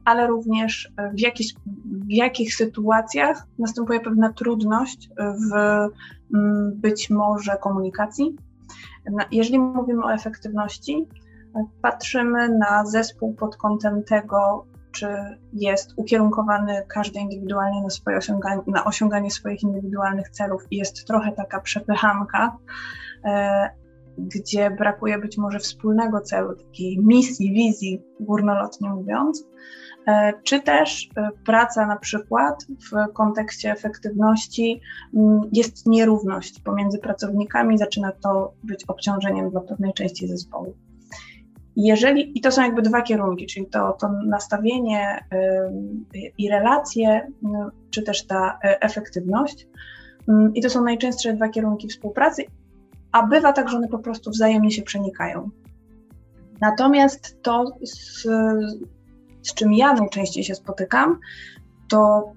ale 0.05 0.27
również 0.27 0.91
w, 1.13 1.19
jakich, 1.19 1.53
w 1.85 2.11
jakich 2.11 2.55
sytuacjach 2.55 3.47
następuje 3.59 3.99
pewna 3.99 4.33
trudność 4.33 5.09
w 5.17 5.53
mm, 6.35 6.71
być 6.75 7.09
może 7.09 7.57
komunikacji. 7.57 8.35
Jeżeli 9.31 9.59
mówimy 9.59 10.03
o 10.03 10.13
efektywności, 10.13 11.07
Patrzymy 11.81 12.49
na 12.49 12.85
zespół 12.85 13.33
pod 13.33 13.57
kątem 13.57 14.03
tego, 14.03 14.65
czy 14.91 15.07
jest 15.53 15.93
ukierunkowany 15.95 16.85
każdy 16.87 17.19
indywidualnie 17.19 17.81
na, 17.81 17.89
swoje 17.89 18.17
osiąganie, 18.17 18.61
na 18.67 18.85
osiąganie 18.85 19.31
swoich 19.31 19.63
indywidualnych 19.63 20.29
celów 20.29 20.63
i 20.71 20.77
jest 20.77 21.07
trochę 21.07 21.31
taka 21.31 21.61
przepychanka, 21.61 22.57
e, 23.25 23.69
gdzie 24.27 24.71
brakuje 24.71 25.19
być 25.19 25.37
może 25.37 25.59
wspólnego 25.59 26.21
celu, 26.21 26.55
takiej 26.55 26.99
misji, 26.99 27.53
wizji, 27.53 28.01
górnolotnie 28.19 28.89
mówiąc, 28.89 29.47
e, 30.07 30.33
czy 30.43 30.61
też 30.61 31.09
e, 31.17 31.29
praca 31.45 31.87
na 31.87 31.97
przykład 31.97 32.65
w 32.91 33.13
kontekście 33.13 33.71
efektywności 33.71 34.81
mm, 35.15 35.41
jest 35.53 35.87
nierówność 35.87 36.59
pomiędzy 36.59 36.99
pracownikami, 36.99 37.77
zaczyna 37.77 38.11
to 38.11 38.53
być 38.63 38.85
obciążeniem 38.87 39.49
dla 39.49 39.61
pewnej 39.61 39.93
części 39.93 40.27
zespołu. 40.27 40.73
Jeżeli, 41.75 42.37
I 42.37 42.41
to 42.41 42.51
są 42.51 42.61
jakby 42.61 42.81
dwa 42.81 43.01
kierunki, 43.01 43.45
czyli 43.45 43.65
to, 43.65 43.97
to 44.01 44.09
nastawienie 44.25 45.25
i 46.37 46.49
relacje, 46.49 47.31
no, 47.41 47.71
czy 47.89 48.03
też 48.03 48.27
ta 48.27 48.59
e, 48.63 48.81
efektywność. 48.81 49.67
I 50.53 50.61
to 50.61 50.69
są 50.69 50.83
najczęstsze 50.83 51.33
dwa 51.33 51.49
kierunki 51.49 51.87
współpracy. 51.87 52.45
A 53.11 53.27
bywa 53.27 53.53
tak, 53.53 53.69
że 53.69 53.77
one 53.77 53.87
po 53.87 53.99
prostu 53.99 54.31
wzajemnie 54.31 54.71
się 54.71 54.81
przenikają. 54.81 55.49
Natomiast 56.61 57.41
to, 57.41 57.65
z, 57.83 58.21
z 59.41 59.53
czym 59.53 59.73
ja 59.73 59.93
najczęściej 59.93 60.43
się 60.43 60.55
spotykam, 60.55 61.19
to 61.89 62.31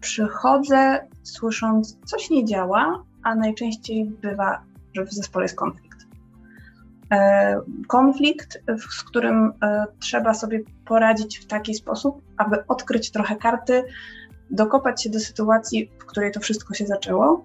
przychodzę 0.00 1.08
słysząc, 1.22 1.98
coś 2.04 2.30
nie 2.30 2.44
działa, 2.44 3.04
a 3.22 3.34
najczęściej 3.34 4.04
bywa, 4.04 4.62
że 4.94 5.04
w 5.04 5.12
zespole 5.12 5.44
jest 5.44 5.56
konflikt. 5.56 6.06
E, 7.12 7.60
konflikt, 7.88 8.62
z 8.90 9.04
którym 9.04 9.52
e, 9.62 9.84
trzeba 9.98 10.34
sobie 10.34 10.60
poradzić 10.84 11.38
w 11.38 11.46
taki 11.46 11.74
sposób, 11.74 12.22
aby 12.36 12.66
odkryć 12.66 13.10
trochę 13.10 13.36
karty, 13.36 13.84
dokopać 14.50 15.02
się 15.02 15.10
do 15.10 15.20
sytuacji, 15.20 15.90
w 15.98 16.04
której 16.06 16.32
to 16.32 16.40
wszystko 16.40 16.74
się 16.74 16.86
zaczęło. 16.86 17.44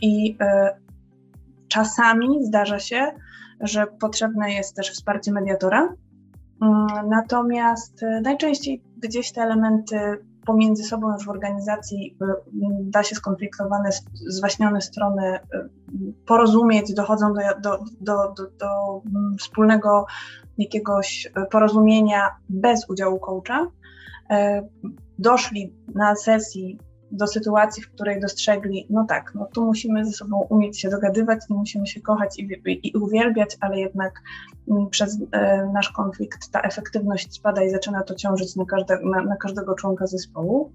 I 0.00 0.36
e, 0.40 0.76
czasami 1.68 2.44
zdarza 2.44 2.78
się, 2.78 3.12
że 3.60 3.86
potrzebne 3.86 4.52
jest 4.52 4.76
też 4.76 4.90
wsparcie 4.90 5.32
mediatora. 5.32 5.94
Mm, 6.62 6.86
natomiast 7.08 8.04
najczęściej 8.22 8.82
gdzieś 8.96 9.32
te 9.32 9.42
elementy 9.42 9.96
pomiędzy 10.46 10.84
sobą 10.84 11.12
już 11.12 11.26
w 11.26 11.30
organizacji 11.30 12.16
y, 12.22 12.26
da 12.82 13.02
się 13.02 13.14
skonfliktowane, 13.14 13.90
zwaśnione 14.26 14.80
strony 14.80 15.34
y, 15.34 15.38
porozumieć, 16.26 16.94
dochodzą 16.94 17.32
do, 17.32 17.40
do, 17.60 17.84
do, 18.00 18.34
do, 18.36 18.50
do 18.58 19.02
wspólnego 19.38 20.06
jakiegoś 20.58 21.28
porozumienia 21.50 22.36
bez 22.48 22.90
udziału 22.90 23.20
coacha. 23.20 23.66
E, 24.30 24.62
doszli 25.18 25.74
na 25.94 26.16
sesji 26.16 26.78
do 27.10 27.26
sytuacji, 27.26 27.82
w 27.82 27.90
której 27.90 28.20
dostrzegli, 28.20 28.86
no 28.90 29.04
tak, 29.08 29.32
no 29.34 29.48
tu 29.54 29.64
musimy 29.64 30.04
ze 30.04 30.12
sobą 30.12 30.46
umieć 30.50 30.80
się 30.80 30.90
dogadywać, 30.90 31.40
nie 31.50 31.56
musimy 31.56 31.86
się 31.86 32.00
kochać 32.00 32.38
i, 32.38 32.48
i, 32.66 32.88
i 32.88 32.96
uwielbiać, 32.96 33.56
ale 33.60 33.80
jednak 33.80 34.22
mm, 34.70 34.90
przez 34.90 35.18
e, 35.32 35.70
nasz 35.74 35.88
konflikt 35.90 36.50
ta 36.50 36.60
efektywność 36.60 37.34
spada 37.34 37.64
i 37.64 37.70
zaczyna 37.70 38.02
to 38.02 38.14
ciążyć 38.14 38.56
na, 38.56 38.64
każde, 38.64 38.98
na, 39.04 39.22
na 39.22 39.36
każdego 39.36 39.74
członka 39.74 40.06
zespołu. 40.06 40.72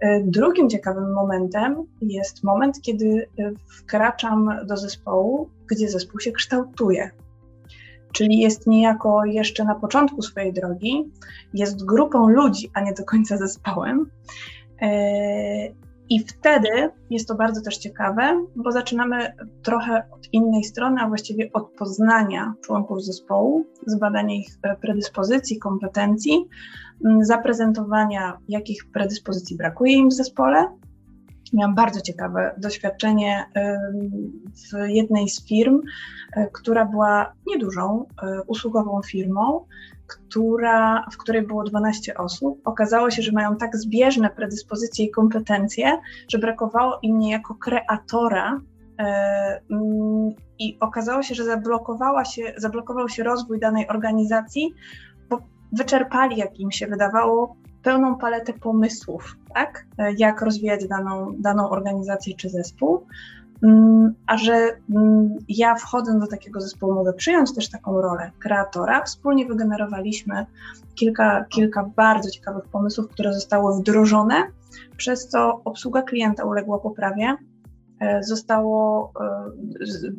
E, 0.00 0.20
drugim 0.20 0.70
ciekawym 0.70 1.12
momentem 1.12 1.76
jest 2.00 2.44
moment, 2.44 2.80
kiedy 2.80 3.28
e, 3.38 3.52
wkraczam 3.78 4.50
do 4.66 4.76
zespołu, 4.76 5.50
gdzie 5.66 5.88
zespół 5.88 6.20
się 6.20 6.32
kształtuje. 6.32 7.10
Czyli 8.12 8.38
jest 8.38 8.66
niejako 8.66 9.24
jeszcze 9.24 9.64
na 9.64 9.74
początku 9.74 10.22
swojej 10.22 10.52
drogi, 10.52 11.12
jest 11.54 11.84
grupą 11.84 12.28
ludzi, 12.28 12.70
a 12.74 12.80
nie 12.80 12.92
do 12.92 13.04
końca 13.04 13.36
zespołem, 13.36 14.10
I 16.08 16.24
wtedy 16.26 16.90
jest 17.10 17.28
to 17.28 17.34
bardzo 17.34 17.62
też 17.62 17.76
ciekawe, 17.76 18.46
bo 18.56 18.72
zaczynamy 18.72 19.32
trochę 19.62 20.02
od 20.10 20.32
innej 20.32 20.64
strony, 20.64 21.00
a 21.00 21.08
właściwie 21.08 21.52
od 21.52 21.70
poznania 21.70 22.54
członków 22.64 23.04
zespołu, 23.04 23.66
zbadania 23.86 24.34
ich 24.34 24.58
e, 24.62 24.76
predyspozycji, 24.76 25.58
kompetencji, 25.58 26.44
zaprezentowania, 27.20 28.38
jakich 28.48 28.90
predyspozycji 28.92 29.56
brakuje 29.56 29.92
im 29.92 30.08
w 30.08 30.12
zespole. 30.12 30.68
Miałam 31.52 31.74
bardzo 31.74 32.00
ciekawe 32.00 32.54
doświadczenie 32.58 33.44
w 34.46 34.88
jednej 34.88 35.28
z 35.28 35.48
firm, 35.48 35.80
e, 36.36 36.46
która 36.52 36.84
była 36.84 37.32
niedużą 37.46 38.06
usługową 38.46 39.00
firmą, 39.02 39.66
która, 40.14 41.06
w 41.12 41.16
której 41.16 41.42
było 41.42 41.64
12 41.64 42.14
osób, 42.16 42.60
okazało 42.64 43.10
się, 43.10 43.22
że 43.22 43.32
mają 43.32 43.56
tak 43.56 43.76
zbieżne 43.76 44.30
predyspozycje 44.30 45.04
i 45.04 45.10
kompetencje, 45.10 45.98
że 46.28 46.38
brakowało 46.38 46.98
im 47.02 47.18
niejako 47.18 47.54
kreatora. 47.54 48.60
E, 48.98 49.60
mm, 49.70 50.30
I 50.58 50.76
okazało 50.80 51.22
się, 51.22 51.34
że 51.34 51.44
zablokowała 51.44 52.24
się, 52.24 52.54
zablokował 52.56 53.08
się 53.08 53.22
rozwój 53.22 53.60
danej 53.60 53.88
organizacji, 53.88 54.74
bo 55.30 55.38
wyczerpali, 55.72 56.36
jak 56.36 56.60
im 56.60 56.70
się 56.70 56.86
wydawało, 56.86 57.56
pełną 57.82 58.18
paletę 58.18 58.52
pomysłów, 58.52 59.36
tak? 59.54 59.86
E, 59.98 60.12
jak 60.12 60.42
rozwijać 60.42 60.88
daną, 60.88 61.34
daną 61.38 61.70
organizację 61.70 62.34
czy 62.36 62.48
zespół. 62.48 63.06
Mm, 63.62 64.14
a 64.26 64.36
że 64.36 64.70
mm, 64.90 65.36
ja 65.48 65.74
wchodząc 65.74 66.20
do 66.20 66.26
takiego 66.26 66.60
zespołu 66.60 66.94
mogę 66.94 67.12
przyjąć 67.12 67.54
też 67.54 67.70
taką 67.70 68.00
rolę 68.00 68.30
kreatora. 68.38 69.02
Wspólnie 69.02 69.46
wygenerowaliśmy 69.46 70.46
kilka, 70.94 71.44
kilka 71.44 71.90
bardzo 71.96 72.30
ciekawych 72.30 72.64
pomysłów, 72.64 73.08
które 73.08 73.34
zostały 73.34 73.80
wdrożone, 73.80 74.34
przez 74.96 75.28
co 75.28 75.60
obsługa 75.64 76.02
klienta 76.02 76.44
uległa 76.44 76.78
poprawie. 76.78 77.36
E, 78.00 78.22
zostało 78.22 79.12
e, 79.20 79.24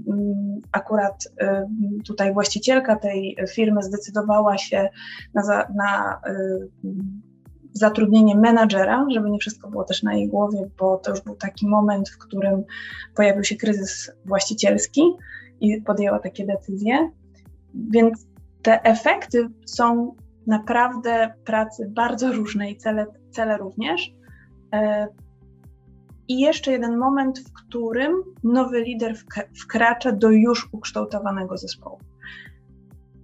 mm, 0.08 0.62
akurat 0.72 1.28
e, 1.40 1.68
tutaj 2.06 2.34
właścicielka 2.34 2.96
tej 2.96 3.38
firmy 3.50 3.84
zdecydowała 3.84 4.58
się 4.58 4.90
na, 5.34 5.42
na 5.76 6.22
zatrudnienie 7.76 8.36
menadżera, 8.36 9.06
żeby 9.10 9.30
nie 9.30 9.40
wszystko 9.40 9.70
było 9.70 9.84
też 9.84 10.04
na 10.04 10.14
jej 10.14 10.28
głowie, 10.28 10.70
bo 10.80 10.98
to 10.98 11.12
już 11.12 11.22
był 11.22 11.36
taki 11.36 11.68
moment, 11.68 12.10
w 12.10 12.18
którym 12.18 12.64
pojawił 13.16 13.44
się 13.44 13.56
kryzys 13.56 14.12
właścicielski 14.26 15.02
i 15.62 15.82
podjęła 15.82 16.20
takie 16.20 16.46
decyzje. 16.46 17.12
Więc 17.74 18.28
te 18.62 18.84
efekty 18.84 19.50
są 19.66 20.16
naprawdę 20.48 21.34
pracy 21.46 21.92
bardzo 21.96 22.34
różne 22.34 22.72
i 22.72 22.78
cele, 22.78 23.06
cele 23.32 23.58
również. 23.58 24.14
E, 24.74 25.08
I 26.28 26.40
jeszcze 26.40 26.72
jeden 26.72 26.98
moment, 26.98 27.40
w 27.40 27.54
którym 27.54 28.14
nowy 28.44 28.82
lider 28.82 29.16
wkracza 29.62 30.12
do 30.12 30.30
już 30.30 30.70
ukształtowanego 30.72 31.58
zespołu. 31.58 32.00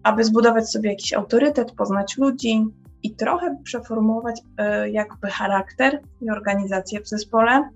Aby 0.03 0.23
zbudować 0.23 0.69
sobie 0.69 0.89
jakiś 0.89 1.13
autorytet, 1.13 1.71
poznać 1.71 2.17
ludzi, 2.17 2.65
i 3.03 3.15
trochę 3.15 3.57
przeformułować 3.63 4.41
e, 4.57 4.89
jakby 4.89 5.27
charakter 5.27 5.99
i 6.21 6.29
organizację 6.29 7.01
w 7.01 7.07
zespole. 7.07 7.69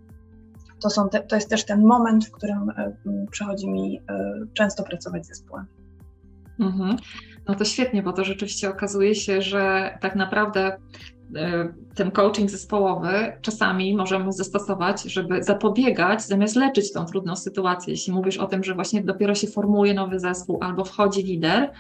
To, 0.82 0.90
są 0.90 1.10
te, 1.10 1.20
to 1.20 1.36
jest 1.36 1.50
też 1.50 1.66
ten 1.66 1.86
moment, 1.86 2.26
w 2.26 2.32
którym 2.32 2.70
e, 2.70 2.94
przychodzi 3.32 3.70
mi 3.70 4.02
e, 4.10 4.32
często 4.54 4.84
pracować 4.84 5.26
z 5.26 5.28
zespołem. 5.28 5.66
Mhm. 6.60 6.96
No 7.48 7.56
to 7.56 7.66
świetnie, 7.66 8.04
bo 8.04 8.14
to 8.14 8.24
rzeczywiście 8.24 8.70
okazuje 8.70 9.16
się, 9.16 9.42
że 9.42 9.98
tak 10.02 10.16
naprawdę 10.16 10.78
ten 11.96 12.12
coaching 12.12 12.50
zespołowy 12.50 13.34
czasami 13.42 13.96
możemy 13.96 14.32
zastosować, 14.32 15.04
żeby 15.04 15.44
zapobiegać, 15.44 16.22
zamiast 16.22 16.56
leczyć 16.56 16.94
tą 16.94 17.06
trudną 17.06 17.36
sytuację. 17.36 17.94
Jeśli 17.94 18.14
mówisz 18.14 18.38
o 18.38 18.48
tym, 18.48 18.64
że 18.64 18.76
właśnie 18.76 19.04
dopiero 19.04 19.36
się 19.36 19.48
formuje 19.48 19.94
nowy 19.94 20.20
zespół 20.20 20.60
albo 20.62 20.86
wchodzi 20.86 21.24
lider, 21.24 21.72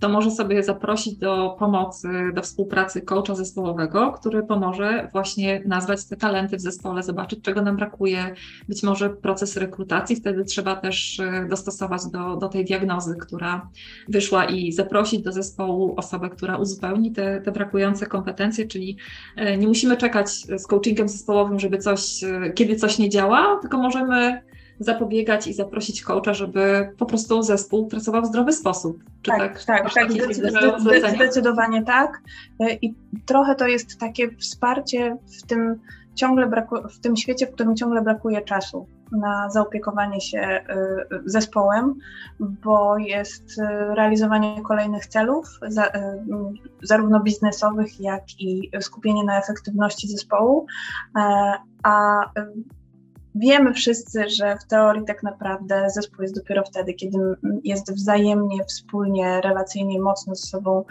to 0.00 0.08
może 0.08 0.30
sobie 0.30 0.62
zaprosić 0.62 1.16
do 1.16 1.56
pomocy, 1.58 2.08
do 2.34 2.42
współpracy 2.42 3.02
coacha 3.02 3.34
zespołowego, 3.34 4.12
który 4.12 4.42
pomoże 4.42 5.08
właśnie 5.12 5.62
nazwać 5.66 6.04
te 6.04 6.16
talenty 6.16 6.56
w 6.56 6.60
zespole, 6.60 7.02
zobaczyć, 7.02 7.42
czego 7.42 7.62
nam 7.62 7.76
brakuje, 7.76 8.34
być 8.68 8.82
może 8.82 9.10
proces 9.10 9.56
rekrutacji, 9.56 10.16
wtedy 10.16 10.44
trzeba 10.44 10.76
też 10.76 11.20
e, 11.20 11.46
dostosować 11.50 12.00
do, 12.12 12.36
do 12.36 12.48
tej 12.48 12.64
diagnozy, 12.64 13.16
która 13.20 13.68
wyszła 14.08 14.44
i 14.44 14.72
zaprosić 14.72 15.22
do 15.22 15.32
zespołu 15.32 15.94
osobę, 15.96 16.30
która 16.30 16.56
uzupełni 16.56 17.12
te, 17.12 17.40
te 17.40 17.52
brakujące 17.52 18.06
kompetencje, 18.06 18.66
czyli 18.66 18.96
e, 19.36 19.56
nie 19.56 19.66
musimy 19.66 19.96
czekać 19.96 20.30
z 20.30 20.66
coachingiem 20.66 21.08
zespołowym, 21.08 21.60
żeby 21.60 21.78
coś, 21.78 22.24
e, 22.24 22.52
kiedy 22.54 22.76
coś 22.76 22.98
nie 22.98 23.10
działa, 23.10 23.58
tylko 23.62 23.78
możemy 23.78 24.42
zapobiegać 24.80 25.46
i 25.46 25.54
zaprosić 25.54 26.02
coacha, 26.02 26.34
żeby 26.34 26.92
po 26.98 27.06
prostu 27.06 27.42
zespół 27.42 27.86
pracował 27.86 28.22
w 28.22 28.26
zdrowy 28.26 28.52
sposób. 28.52 29.04
Czy 29.22 29.30
tak, 29.30 29.64
tak, 29.64 29.94
tak, 29.94 29.94
tak 29.94 31.14
zdecydowanie 31.14 31.82
tak. 31.82 32.22
E, 32.60 32.74
I 32.74 32.94
trochę 33.26 33.54
to 33.54 33.66
jest 33.66 33.98
takie 33.98 34.36
wsparcie 34.36 35.16
w 35.38 35.46
tym 35.46 35.80
ciągle 36.14 36.46
braku, 36.46 36.76
w 36.88 37.00
tym 37.00 37.16
świecie, 37.16 37.46
w 37.46 37.52
którym 37.52 37.76
ciągle 37.76 38.02
brakuje 38.02 38.42
czasu 38.42 38.86
na 39.12 39.50
zaopiekowanie 39.50 40.20
się 40.20 40.38
e, 40.38 40.64
zespołem, 41.24 41.94
bo 42.40 42.98
jest 42.98 43.58
e, 43.58 43.94
realizowanie 43.94 44.62
kolejnych 44.62 45.06
celów, 45.06 45.46
zarówno 46.82 47.20
biznesowych, 47.20 48.00
jak 48.00 48.40
i 48.40 48.70
skupienie 48.80 49.24
na 49.24 49.38
efektywności 49.38 50.08
zespołu, 50.08 50.66
a 51.82 52.20
Wiemy 53.38 53.74
wszyscy, 53.74 54.28
że 54.28 54.56
w 54.56 54.64
teorii 54.64 55.04
tak 55.04 55.22
naprawdę 55.22 55.90
zespół 55.90 56.22
jest 56.22 56.34
dopiero 56.34 56.64
wtedy, 56.64 56.94
kiedy 56.94 57.18
jest 57.64 57.94
wzajemnie, 57.94 58.64
wspólnie, 58.64 59.40
relacyjnie 59.40 60.00
mocno 60.00 60.34
ze 60.34 60.46
sobą 60.46 60.84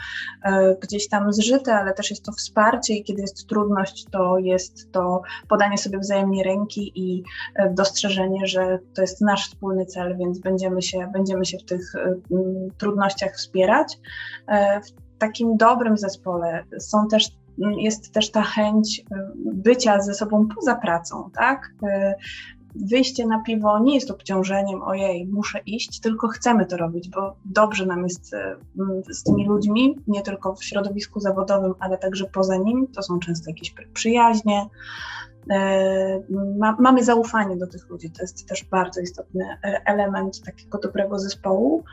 e, 0.43 0.75
gdzieś 0.81 1.08
tam 1.10 1.34
zżyte, 1.34 1.75
ale 1.75 1.93
też 1.93 2.10
jest 2.10 2.23
to 2.23 2.31
wsparcie 2.31 2.93
i 2.93 3.03
kiedy 3.03 3.21
jest 3.21 3.47
trudność, 3.47 4.05
to 4.12 4.38
jest 4.38 4.91
to 4.91 5.21
podanie 5.49 5.77
sobie 5.77 5.99
wzajemnie 5.99 6.43
ręki 6.43 6.91
i 6.95 7.23
e, 7.55 7.73
dostrzeżenie, 7.73 8.47
że 8.47 8.79
to 8.93 9.01
jest 9.01 9.21
nasz 9.21 9.49
wspólny 9.49 9.86
cel, 9.86 10.17
więc 10.17 10.39
będziemy 10.39 10.81
się, 10.81 11.10
będziemy 11.13 11.45
się 11.45 11.58
w 11.58 11.65
tych 11.65 11.95
e, 11.95 12.15
trudnościach 12.77 13.36
wspierać. 13.36 13.99
W 14.86 15.17
takim 15.17 15.58
dobrym 15.58 15.97
zespole 15.97 16.63
są 16.79 17.08
też 17.08 17.29
jest 17.57 18.13
też 18.13 18.31
ta 18.31 18.41
chęć 18.41 18.99
y, 18.99 19.03
bycia 19.35 20.01
ze 20.01 20.13
sobą 20.13 20.47
poza 20.55 20.75
pracą, 20.75 21.29
tak? 21.33 21.73
Y, 21.83 22.13
wyjście 22.75 23.27
na 23.27 23.41
piwo 23.43 23.79
nie 23.79 23.95
jest 23.95 24.11
obciążeniem, 24.11 24.81
ojej, 24.81 25.27
muszę 25.27 25.59
iść, 25.65 25.99
tylko 25.99 26.27
chcemy 26.27 26.65
to 26.65 26.77
robić, 26.77 27.09
bo 27.09 27.35
dobrze 27.45 27.85
nam 27.85 28.03
jest 28.03 28.33
e, 28.33 28.55
z 29.09 29.23
tymi 29.23 29.47
ludźmi, 29.47 29.95
nie 30.07 30.21
tylko 30.21 30.55
w 30.55 30.63
środowisku 30.63 31.19
zawodowym, 31.19 31.73
ale 31.79 31.97
także 31.97 32.25
poza 32.25 32.57
nim. 32.57 32.87
To 32.87 33.03
są 33.03 33.19
często 33.19 33.49
jakieś 33.49 33.73
przyjaźnie. 33.93 34.69
Ma, 36.57 36.75
mamy 36.79 37.03
zaufanie 37.03 37.57
do 37.57 37.67
tych 37.67 37.89
ludzi, 37.89 38.11
to 38.11 38.21
jest 38.21 38.47
też 38.47 38.63
bardzo 38.63 39.01
istotny 39.01 39.45
element 39.85 40.41
takiego 40.41 40.77
dobrego 40.77 41.19
zespołu. 41.19 41.83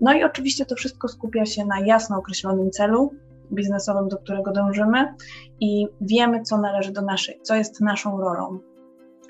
No 0.00 0.14
i 0.14 0.24
oczywiście 0.24 0.66
to 0.66 0.74
wszystko 0.74 1.08
skupia 1.08 1.46
się 1.46 1.64
na 1.64 1.80
jasno 1.80 2.18
określonym 2.18 2.70
celu, 2.70 3.14
biznesowym, 3.52 4.08
do 4.08 4.18
którego 4.18 4.52
dążymy 4.52 5.14
i 5.60 5.86
wiemy, 6.00 6.42
co 6.42 6.58
należy 6.58 6.92
do 6.92 7.02
naszej, 7.02 7.40
co 7.42 7.54
jest 7.54 7.80
naszą 7.80 8.20
rolą. 8.20 8.58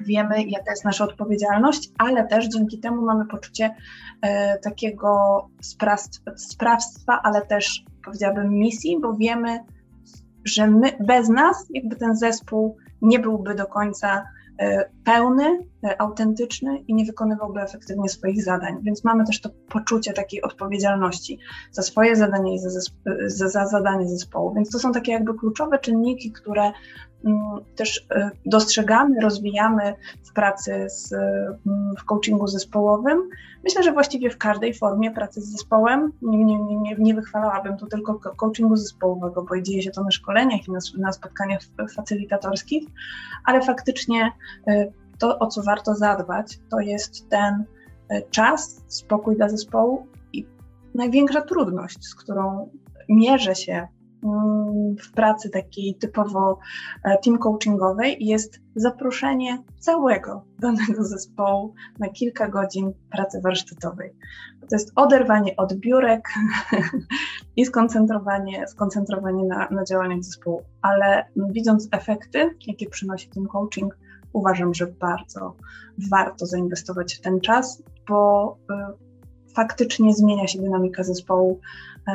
Wiemy, 0.00 0.44
jaka 0.44 0.70
jest 0.70 0.84
nasza 0.84 1.04
odpowiedzialność, 1.04 1.90
ale 1.98 2.26
też 2.26 2.48
dzięki 2.48 2.80
temu 2.80 3.02
mamy 3.02 3.26
poczucie 3.26 3.74
e, 4.22 4.58
takiego 4.58 5.40
sprawstwa, 6.36 7.20
ale 7.22 7.46
też 7.46 7.84
powiedziałabym 8.04 8.50
misji, 8.50 8.98
bo 9.00 9.14
wiemy, 9.14 9.58
że 10.44 10.66
my 10.66 10.92
bez 11.00 11.28
nas, 11.28 11.66
jakby 11.70 11.96
ten 11.96 12.16
zespół 12.16 12.76
nie 13.02 13.18
byłby 13.18 13.54
do 13.54 13.66
końca 13.66 14.24
E, 14.58 14.90
pełny, 15.04 15.58
autentyczny 15.98 16.78
i 16.78 16.94
nie 16.94 17.04
wykonywałby 17.04 17.60
efektywnie 17.60 18.08
swoich 18.08 18.44
zadań. 18.44 18.78
Więc 18.82 19.04
mamy 19.04 19.24
też 19.24 19.40
to 19.40 19.50
poczucie 19.68 20.12
takiej 20.12 20.42
odpowiedzialności 20.42 21.38
za 21.72 21.82
swoje 21.82 22.16
zadanie 22.16 22.54
i 22.54 22.58
za, 22.58 22.70
za, 23.26 23.48
za 23.48 23.66
zadanie 23.66 24.08
zespołu. 24.08 24.54
Więc 24.54 24.70
to 24.70 24.78
są 24.78 24.92
takie 24.92 25.12
jakby 25.12 25.34
kluczowe 25.34 25.78
czynniki, 25.78 26.32
które 26.32 26.72
Mm, 27.24 27.64
też 27.76 28.06
e, 28.10 28.30
dostrzegamy, 28.46 29.20
rozwijamy 29.20 29.94
w 30.30 30.32
pracy 30.32 30.86
z, 30.88 31.12
mm, 31.12 31.94
w 31.98 32.04
coachingu 32.04 32.46
zespołowym. 32.46 33.28
Myślę, 33.64 33.82
że 33.82 33.92
właściwie 33.92 34.30
w 34.30 34.38
każdej 34.38 34.74
formie 34.74 35.10
pracy 35.10 35.40
z 35.40 35.52
zespołem. 35.52 36.12
Nie, 36.22 36.44
nie, 36.44 36.58
nie, 36.58 36.96
nie 36.98 37.14
wychwalałabym 37.14 37.76
tu 37.76 37.86
tylko 37.86 38.14
coachingu 38.36 38.76
zespołowego, 38.76 39.42
bo 39.42 39.60
dzieje 39.60 39.82
się 39.82 39.90
to 39.90 40.04
na 40.04 40.10
szkoleniach 40.10 40.68
i 40.68 40.72
na, 40.72 40.78
na 40.98 41.12
spotkaniach 41.12 41.60
facylitatorskich, 41.96 42.88
ale 43.44 43.62
faktycznie 43.62 44.32
e, 44.66 44.92
to, 45.18 45.38
o 45.38 45.46
co 45.46 45.62
warto 45.62 45.94
zadbać, 45.94 46.58
to 46.70 46.80
jest 46.80 47.28
ten 47.28 47.64
e, 48.08 48.22
czas, 48.22 48.84
spokój 48.88 49.36
dla 49.36 49.48
zespołu 49.48 50.06
i 50.32 50.46
największa 50.94 51.42
trudność, 51.42 52.06
z 52.06 52.14
którą 52.14 52.70
mierzę 53.08 53.54
się 53.54 53.88
Mm, 54.24 54.96
w 54.96 55.12
pracy 55.12 55.50
takiej 55.50 55.94
typowo 55.94 56.58
e, 57.04 57.18
team 57.18 57.38
coachingowej 57.38 58.16
jest 58.20 58.60
zaproszenie 58.74 59.62
całego 59.78 60.44
danego 60.58 61.04
zespołu 61.14 61.74
na 61.98 62.08
kilka 62.08 62.48
godzin 62.48 62.92
pracy 63.10 63.40
warsztatowej. 63.40 64.12
To 64.60 64.76
jest 64.76 64.92
oderwanie 64.96 65.56
od 65.56 65.74
biurek 65.74 66.28
i 67.56 67.66
skoncentrowanie, 67.66 68.68
skoncentrowanie 68.68 69.44
na, 69.44 69.68
na 69.70 69.84
działaniach 69.84 70.22
zespołu. 70.22 70.62
Ale 70.82 71.24
widząc 71.36 71.88
efekty, 71.92 72.56
jakie 72.66 72.90
przynosi 72.90 73.28
team 73.28 73.46
coaching, 73.46 73.98
uważam, 74.34 74.74
że 74.74 74.86
bardzo 74.86 75.56
warto 76.10 76.46
zainwestować 76.46 77.14
w 77.14 77.20
ten 77.20 77.40
czas, 77.40 77.82
bo 78.08 78.56
y, 78.70 79.54
faktycznie 79.54 80.14
zmienia 80.14 80.46
się 80.46 80.62
dynamika 80.62 81.04
zespołu, 81.04 81.60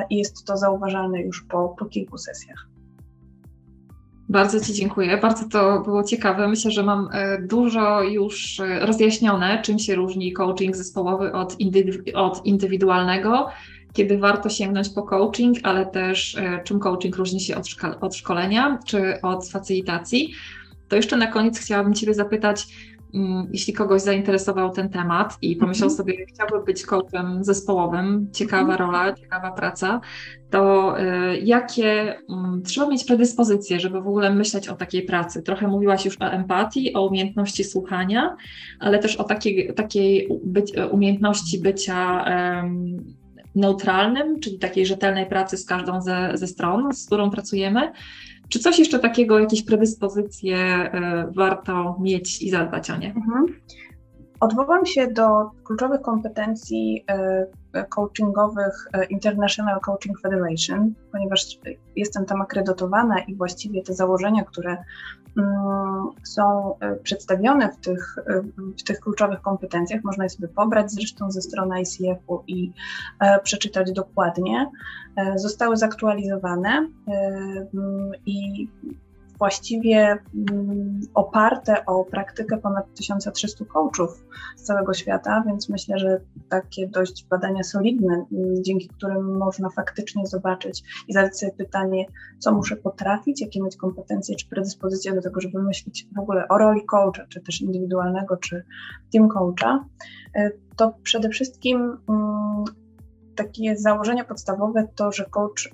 i 0.10 0.18
jest 0.18 0.46
to 0.46 0.58
zauważalne 0.58 1.22
już 1.22 1.46
po, 1.50 1.76
po 1.80 1.86
kilku 1.86 2.18
sesjach. 2.18 2.68
Bardzo 4.30 4.60
Ci 4.60 4.74
dziękuję. 4.74 5.18
Bardzo 5.18 5.50
to 5.50 5.80
było 5.80 6.04
ciekawe. 6.04 6.48
Myślę, 6.48 6.72
że 6.72 6.84
mam 6.84 7.10
e, 7.14 7.42
dużo 7.42 8.02
już 8.02 8.60
e, 8.60 8.86
rozjaśnione, 8.86 9.62
czym 9.62 9.80
się 9.80 9.96
różni 9.96 10.34
coaching 10.34 10.76
zespołowy 10.76 11.34
od, 11.34 11.60
indywi- 11.60 12.16
od 12.16 12.46
indywidualnego, 12.46 13.48
kiedy 13.94 14.18
warto 14.18 14.50
sięgnąć 14.50 14.90
po 14.90 15.04
coaching, 15.04 15.58
ale 15.64 15.86
też 15.86 16.38
e, 16.38 16.64
czym 16.64 16.80
coaching 16.80 17.16
różni 17.16 17.40
się 17.40 17.56
od, 17.56 17.66
od 18.02 18.16
szkolenia 18.16 18.80
czy 18.86 19.22
od 19.22 19.50
facylitacji. 19.50 20.34
To 20.90 20.96
jeszcze 20.96 21.18
na 21.18 21.28
koniec 21.28 21.60
chciałabym 21.60 21.94
Ciebie 21.94 22.14
zapytać, 22.14 22.68
Mm, 23.14 23.48
jeśli 23.52 23.74
kogoś 23.74 24.02
zainteresował 24.02 24.72
ten 24.72 24.90
temat 24.90 25.38
i 25.42 25.56
pomyślał 25.56 25.90
mhm. 25.90 25.98
sobie, 25.98 26.26
chciałby 26.26 26.66
być 26.66 26.86
coachem 26.86 27.44
zespołowym, 27.44 28.30
ciekawa 28.34 28.72
mhm. 28.74 28.80
rola, 28.80 29.14
ciekawa 29.14 29.52
praca, 29.52 30.02
to 30.50 30.96
y, 31.00 31.40
jakie 31.40 32.20
y, 32.20 32.62
trzeba 32.66 32.88
mieć 32.88 33.04
predyspozycje, 33.04 33.80
żeby 33.80 34.02
w 34.02 34.08
ogóle 34.08 34.34
myśleć 34.34 34.68
o 34.68 34.76
takiej 34.76 35.02
pracy? 35.02 35.42
Trochę 35.42 35.68
mówiłaś 35.68 36.06
już 36.06 36.22
o 36.22 36.26
empatii, 36.26 36.94
o 36.94 37.08
umiejętności 37.08 37.64
słuchania, 37.64 38.36
ale 38.80 39.00
też 39.00 39.16
o 39.16 39.24
takiej, 39.24 39.74
takiej 39.74 40.30
być, 40.44 40.74
umiejętności 40.92 41.60
bycia 41.60 42.26
y, 42.26 43.20
neutralnym, 43.56 44.40
czyli 44.40 44.60
takiej 44.60 44.86
rzetelnej 44.86 45.26
pracy 45.26 45.58
z 45.58 45.66
każdą 45.66 46.02
ze, 46.02 46.32
ze 46.34 46.48
stron, 46.48 46.94
z 46.94 47.06
którą 47.06 47.30
pracujemy. 47.30 47.92
Czy 48.50 48.60
coś 48.60 48.80
jeszcze 48.80 49.00
takiego, 49.00 49.40
jakieś 49.40 49.64
predyspozycje 49.66 50.58
e, 50.58 51.32
warto 51.36 51.98
mieć 52.00 52.42
i 52.42 52.50
zadbać 52.50 52.92
o 52.92 52.98
nie? 52.98 53.08
Mhm. 53.08 53.46
Odwołam 54.40 54.86
się 54.86 55.08
do 55.08 55.52
kluczowych 55.64 56.02
kompetencji 56.02 57.06
e, 57.08 57.86
coachingowych 57.90 58.88
e, 58.94 59.06
International 59.06 59.80
Coaching 59.80 60.20
Federation, 60.20 60.94
ponieważ 61.12 61.60
jestem 61.96 62.26
tam 62.26 62.42
akredytowana 62.42 63.20
i 63.20 63.36
właściwie 63.36 63.84
te 63.84 63.94
założenia, 63.94 64.44
które 64.44 64.78
są 66.24 66.76
przedstawione 67.04 67.72
w 67.72 67.78
tych, 67.78 68.16
w 68.80 68.84
tych 68.84 69.00
kluczowych 69.00 69.42
kompetencjach, 69.42 70.04
można 70.04 70.24
je 70.24 70.30
sobie 70.30 70.48
pobrać 70.48 70.92
zresztą 70.92 71.32
ze 71.32 71.42
strony 71.42 71.82
ICF-u 71.82 72.44
i 72.48 72.72
przeczytać 73.44 73.92
dokładnie, 73.92 74.72
zostały 75.36 75.78
zaktualizowane 75.78 76.90
i 78.26 78.68
właściwie 79.40 80.18
mm, 80.52 81.00
oparte 81.14 81.86
o 81.86 82.06
praktykę 82.06 82.58
ponad 82.58 82.94
1300 82.94 83.66
coachów 83.66 84.26
z 84.56 84.64
całego 84.64 84.94
świata, 84.94 85.44
więc 85.48 85.70
myślę, 85.70 86.00
że 86.00 86.22
takie 86.50 86.88
dość 86.88 87.28
badania 87.30 87.64
solidne, 87.64 88.14
mm, 88.14 88.64
dzięki 88.64 88.88
którym 88.88 89.38
można 89.38 89.70
faktycznie 89.70 90.28
zobaczyć 90.28 90.84
i 91.08 91.14
zadać 91.14 91.40
sobie 91.40 91.52
pytanie, 91.52 92.06
co 92.40 92.52
muszę 92.52 92.76
potrafić, 92.76 93.42
jakie 93.42 93.62
mieć 93.62 93.78
kompetencje 93.78 94.36
czy 94.36 94.48
predyspozycje 94.48 95.14
do 95.14 95.22
tego, 95.22 95.42
żeby 95.42 95.64
myśleć 95.64 96.08
w 96.16 96.20
ogóle 96.20 96.48
o 96.48 96.58
roli 96.58 96.86
coacha, 96.86 97.26
czy 97.30 97.42
też 97.42 97.62
indywidualnego, 97.62 98.38
czy 98.38 98.64
team 99.14 99.30
coacha, 99.30 99.86
e, 100.36 100.52
to 100.76 100.94
przede 101.04 101.30
wszystkim 101.30 101.98
mm, 102.10 102.64
takie 103.44 103.78
założenie 103.78 104.24
podstawowe 104.24 104.88
to, 104.96 105.12
że 105.12 105.26
coach 105.26 105.66
y, 105.66 105.70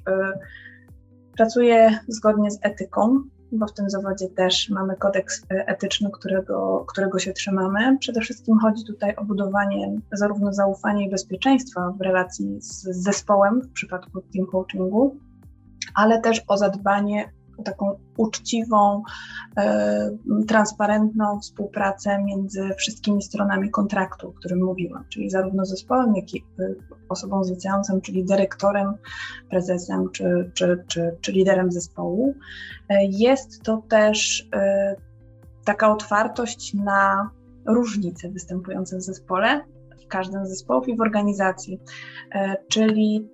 pracuje 1.36 2.00
zgodnie 2.08 2.52
z 2.52 2.60
etyką, 2.62 3.24
bo 3.56 3.68
w 3.68 3.74
tym 3.74 3.90
zawodzie 3.90 4.30
też 4.30 4.70
mamy 4.70 4.96
kodeks 4.96 5.44
e, 5.52 5.68
etyczny, 5.68 6.10
którego, 6.12 6.86
którego 6.88 7.20
się 7.20 7.34
trzymamy. 7.34 7.98
Przede 8.00 8.22
wszystkim 8.22 8.60
chodzi 8.60 8.86
tutaj 8.86 9.16
o 9.16 9.26
budowanie 9.26 9.96
zarówno 10.12 10.54
zaufania 10.54 11.06
i 11.06 11.10
bezpieczeństwa 11.10 11.94
w 11.98 12.02
relacji 12.02 12.62
z 12.62 12.84
zespołem 12.84 13.62
w 13.62 13.72
przypadku 13.72 14.22
team 14.22 14.48
coachingu, 14.52 15.18
ale 15.96 16.22
też 16.22 16.42
o 16.48 16.58
zadbanie 16.58 17.32
taką 17.64 17.98
uczciwą, 18.18 19.04
e, 19.58 20.18
transparentną 20.48 21.40
współpracę 21.40 22.24
między 22.24 22.70
wszystkimi 22.78 23.22
stronami 23.22 23.70
kontraktu, 23.70 24.30
o 24.30 24.32
którym 24.32 24.64
mówiłam, 24.64 25.06
czyli 25.10 25.30
zarówno 25.30 25.66
zespołem, 25.66 26.16
jak 26.16 26.34
i 26.34 26.46
e, 26.60 26.74
osobą 27.10 27.44
zlecającą, 27.44 28.02
czyli 28.02 28.26
dyrektorem, 28.26 28.94
prezesem 29.50 30.10
czy, 30.12 30.52
czy, 30.54 30.84
czy, 30.88 31.18
czy 31.22 31.32
liderem 31.32 31.72
zespołu. 31.72 32.36
E, 32.90 33.06
jest 33.06 33.64
to 33.64 33.84
też 33.90 34.50
taka 35.66 35.92
otwartość 35.92 36.74
na 36.74 37.30
różnice 37.66 38.30
występujące 38.30 38.98
w 38.98 39.02
zespole, 39.02 39.62
w 40.04 40.08
każdym 40.08 40.46
z 40.46 40.50
zespołów 40.50 40.88
i 40.88 40.96
w 40.96 41.02
organizacji, 41.02 41.80
czyli 42.68 43.30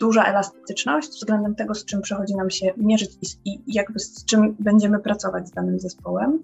duża 0.00 0.24
elastyczność 0.24 1.08
względem 1.08 1.54
tego, 1.54 1.74
z 1.74 1.84
czym 1.84 2.02
przychodzi 2.02 2.36
nam 2.36 2.50
się 2.50 2.72
mierzyć 2.76 3.10
i, 3.44 3.62
jakby 3.66 3.98
z 3.98 4.24
czym 4.24 4.56
będziemy 4.60 4.98
pracować 4.98 5.48
z 5.48 5.50
danym 5.50 5.80
zespołem. 5.80 6.42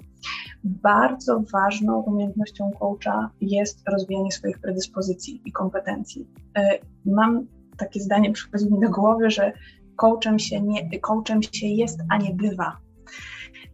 Bardzo 0.64 1.42
ważną 1.52 2.02
umiejętnością 2.02 2.70
coacha 2.78 3.30
jest 3.40 3.88
rozwijanie 3.88 4.32
swoich 4.32 4.58
predyspozycji 4.58 5.42
i 5.44 5.52
kompetencji. 5.52 6.26
E, 6.56 6.78
mam 7.06 7.46
takie 7.76 8.00
zdanie, 8.00 8.32
przychodzi 8.32 8.72
mi 8.72 8.80
do 8.80 8.90
głowy, 8.90 9.30
że 9.30 9.52
coachem 9.96 10.38
się, 10.38 10.60
nie, 10.60 11.00
coachem 11.00 11.42
się 11.42 11.66
jest, 11.66 12.00
a 12.10 12.16
nie 12.16 12.34
bywa 12.34 12.76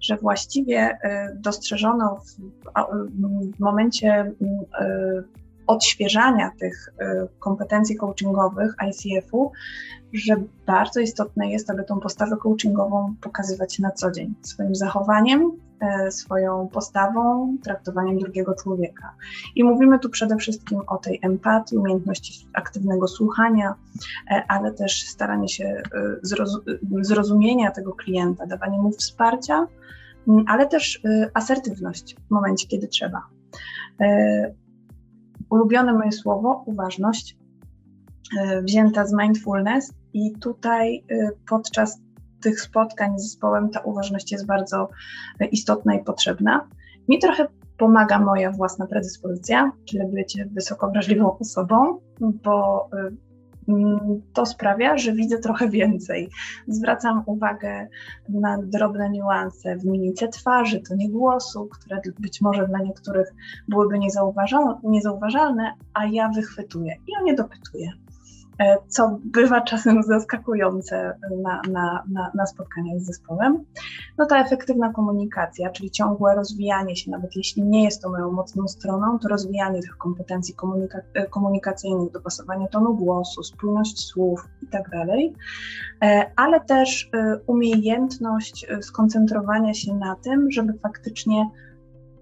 że 0.00 0.16
właściwie 0.16 0.78
e, 0.78 1.36
dostrzeżono 1.40 2.16
w, 2.16 2.40
w 3.56 3.60
momencie 3.60 4.08
e, 4.08 4.34
odświeżania 5.68 6.50
tych 6.60 6.88
kompetencji 7.38 7.96
coachingowych 7.96 8.74
ICF-u, 8.88 9.52
że 10.12 10.36
bardzo 10.66 11.00
istotne 11.00 11.50
jest, 11.50 11.70
aby 11.70 11.84
tą 11.84 12.00
postawę 12.00 12.36
coachingową 12.36 13.14
pokazywać 13.20 13.78
na 13.78 13.90
co 13.90 14.10
dzień 14.10 14.34
swoim 14.42 14.74
zachowaniem, 14.74 15.52
E, 15.80 16.12
swoją 16.12 16.68
postawą, 16.68 17.56
traktowaniem 17.64 18.18
drugiego 18.18 18.54
człowieka. 18.54 19.14
I 19.56 19.64
mówimy 19.64 19.98
tu 19.98 20.10
przede 20.10 20.36
wszystkim 20.36 20.80
o 20.86 20.96
tej 20.96 21.18
empatii, 21.22 21.76
umiejętności 21.76 22.46
aktywnego 22.52 23.08
słuchania, 23.08 23.74
e, 24.30 24.42
ale 24.48 24.72
też 24.72 25.02
staranie 25.02 25.48
się 25.48 25.82
zrozumienia 27.00 27.70
tego 27.70 27.92
klienta, 27.92 28.46
dawanie 28.46 28.78
mu 28.78 28.90
wsparcia, 28.90 29.66
ale 30.46 30.66
też 30.66 31.00
asertywność 31.34 32.16
w 32.28 32.30
momencie, 32.30 32.66
kiedy 32.66 32.88
trzeba. 32.88 33.22
Ulubione 35.50 35.92
moje 35.92 36.12
słowo, 36.12 36.64
uważność, 36.66 37.36
wzięta 38.62 39.06
z 39.06 39.12
mindfulness, 39.12 39.92
i 40.12 40.32
tutaj 40.40 41.04
podczas 41.48 42.00
tych 42.42 42.60
spotkań 42.60 43.18
z 43.18 43.22
zespołem 43.22 43.70
ta 43.70 43.80
uważność 43.80 44.32
jest 44.32 44.46
bardzo 44.46 44.88
istotna 45.52 45.94
i 45.94 46.04
potrzebna. 46.04 46.68
Mi 47.08 47.18
trochę 47.18 47.46
pomaga 47.78 48.18
moja 48.18 48.52
własna 48.52 48.86
predyspozycja, 48.86 49.72
czyli 49.84 50.00
bycie 50.14 50.48
wysoko 50.52 50.90
wrażliwą 50.90 51.38
osobą, 51.38 52.00
bo 52.20 52.88
to 54.32 54.46
sprawia, 54.46 54.98
że 54.98 55.12
widzę 55.12 55.38
trochę 55.38 55.68
więcej. 55.68 56.28
Zwracam 56.68 57.22
uwagę 57.26 57.88
na 58.28 58.58
drobne 58.62 59.10
niuanse 59.10 59.76
w 59.76 59.84
mimice 59.84 60.28
twarzy, 60.28 60.80
tonie 60.88 61.10
głosu, 61.10 61.68
które 61.72 62.00
być 62.18 62.40
może 62.40 62.66
dla 62.66 62.78
niektórych 62.78 63.34
byłyby 63.68 63.98
niezauważalne, 64.82 65.72
a 65.94 66.06
ja 66.06 66.28
wychwytuję 66.28 66.96
i 67.06 67.16
o 67.20 67.24
nie 67.24 67.34
dopytuję. 67.34 67.92
E, 68.58 68.76
co 68.88 69.18
bywa 69.24 69.60
czasem 69.60 70.02
zaskakujące 70.02 71.18
na, 71.42 71.60
na, 71.70 72.04
na, 72.12 72.30
na 72.34 72.46
spotkaniach 72.46 73.00
z 73.00 73.06
zespołem. 73.06 73.64
No 74.18 74.26
ta 74.26 74.40
efektywna 74.40 74.92
komunikacja, 74.92 75.70
czyli 75.70 75.90
ciągłe 75.90 76.34
rozwijanie 76.34 76.96
się, 76.96 77.10
nawet 77.10 77.36
jeśli 77.36 77.62
nie 77.62 77.84
jest 77.84 78.02
to 78.02 78.10
moją 78.10 78.32
mocną 78.32 78.68
stroną, 78.68 79.18
to 79.18 79.28
rozwijanie 79.28 79.82
tych 79.82 79.96
kompetencji 79.96 80.54
komunika 80.54 80.98
e, 81.14 81.26
komunikacyjnych, 81.26 82.12
dopasowanie 82.12 82.68
tonu 82.68 82.94
głosu, 82.94 83.42
spójność 83.42 84.00
słów 84.06 84.48
itd., 84.62 84.90
tak 84.90 85.08
e, 86.02 86.30
ale 86.36 86.60
też 86.60 87.10
umiejętność 87.46 88.66
skoncentrowania 88.80 89.74
się 89.74 89.94
na 89.94 90.16
tym, 90.16 90.50
żeby 90.50 90.72
faktycznie 90.78 91.50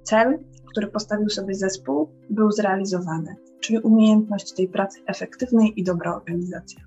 cel, 0.03 0.39
który 0.71 0.87
postawił 0.87 1.29
sobie 1.29 1.55
zespół, 1.55 2.09
był 2.31 2.53
zrealizowany 2.53 3.46
czyli 3.61 3.79
umiejętność 3.79 4.53
tej 4.53 4.69
pracy 4.69 5.01
efektywnej 5.07 5.81
i 5.81 5.85
dobra 5.85 6.15
organizacja. 6.15 6.81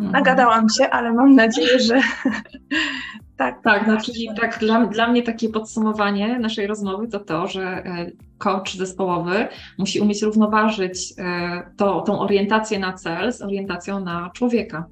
Mhm. 0.00 0.12
Nagadałam 0.12 0.68
się, 0.68 0.90
ale 0.90 1.12
mam 1.12 1.34
nadzieję, 1.34 1.80
że 1.80 2.00
tak. 3.36 3.62
Tak, 3.62 3.86
no 3.86 4.00
czyli 4.00 4.28
tak 4.40 4.58
dla, 4.58 4.86
dla 4.86 5.08
mnie 5.08 5.22
takie 5.22 5.48
podsumowanie 5.48 6.38
naszej 6.38 6.66
rozmowy 6.66 7.08
to 7.08 7.20
to, 7.20 7.46
że 7.46 7.62
e, 7.62 8.10
coach 8.38 8.74
zespołowy 8.74 9.48
musi 9.78 10.00
umieć 10.00 10.22
równoważyć 10.22 11.14
e, 11.18 11.70
to, 11.76 12.00
tą 12.00 12.20
orientację 12.20 12.78
na 12.78 12.92
cel 12.92 13.32
z 13.32 13.42
orientacją 13.42 14.00
na 14.00 14.30
człowieka. 14.34 14.86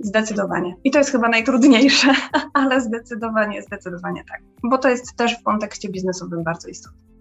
Zdecydowanie. 0.00 0.74
I 0.84 0.90
to 0.90 0.98
jest 0.98 1.10
chyba 1.10 1.28
najtrudniejsze, 1.28 2.08
ale 2.54 2.80
zdecydowanie, 2.80 3.62
zdecydowanie 3.62 4.24
tak. 4.30 4.40
Bo 4.70 4.78
to 4.78 4.88
jest 4.88 5.16
też 5.16 5.40
w 5.40 5.42
kontekście 5.42 5.88
biznesowym 5.88 6.44
bardzo 6.44 6.68
istotne. 6.68 7.15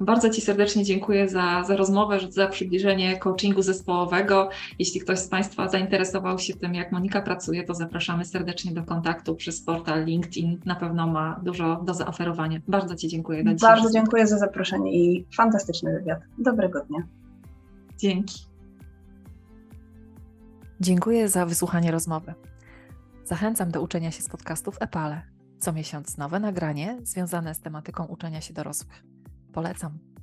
Bardzo 0.00 0.30
Ci 0.30 0.40
serdecznie 0.40 0.84
dziękuję 0.84 1.28
za, 1.28 1.64
za 1.64 1.76
rozmowę, 1.76 2.18
za 2.28 2.46
przybliżenie 2.46 3.18
coachingu 3.18 3.62
zespołowego. 3.62 4.48
Jeśli 4.78 5.00
ktoś 5.00 5.18
z 5.18 5.28
Państwa 5.28 5.68
zainteresował 5.68 6.38
się 6.38 6.54
tym, 6.54 6.74
jak 6.74 6.92
Monika 6.92 7.22
pracuje, 7.22 7.64
to 7.64 7.74
zapraszamy 7.74 8.24
serdecznie 8.24 8.72
do 8.72 8.82
kontaktu 8.82 9.34
przez 9.34 9.60
portal 9.60 10.04
LinkedIn. 10.04 10.60
Na 10.64 10.74
pewno 10.74 11.06
ma 11.06 11.40
dużo 11.42 11.82
do 11.84 11.94
zaoferowania. 11.94 12.60
Bardzo 12.68 12.96
Ci 12.96 13.08
dziękuję. 13.08 13.44
Bardzo 13.60 13.90
dziękuję 13.90 14.26
za 14.26 14.38
zaproszenie 14.38 14.92
i 14.92 15.26
fantastyczny 15.36 15.92
wywiad. 15.92 16.20
Dobrego 16.38 16.84
dnia. 16.84 17.02
Dzięki. 17.98 18.44
Dziękuję 20.80 21.28
za 21.28 21.46
wysłuchanie 21.46 21.90
rozmowy. 21.90 22.34
Zachęcam 23.24 23.70
do 23.70 23.82
uczenia 23.82 24.10
się 24.10 24.22
z 24.22 24.28
podcastów 24.28 24.76
Epale. 24.80 25.22
Co 25.58 25.72
miesiąc 25.72 26.16
nowe 26.16 26.40
nagranie 26.40 26.98
związane 27.02 27.54
z 27.54 27.60
tematyką 27.60 28.04
uczenia 28.04 28.40
się 28.40 28.54
dorosłych. 28.54 29.15
Polecam. 29.56 30.15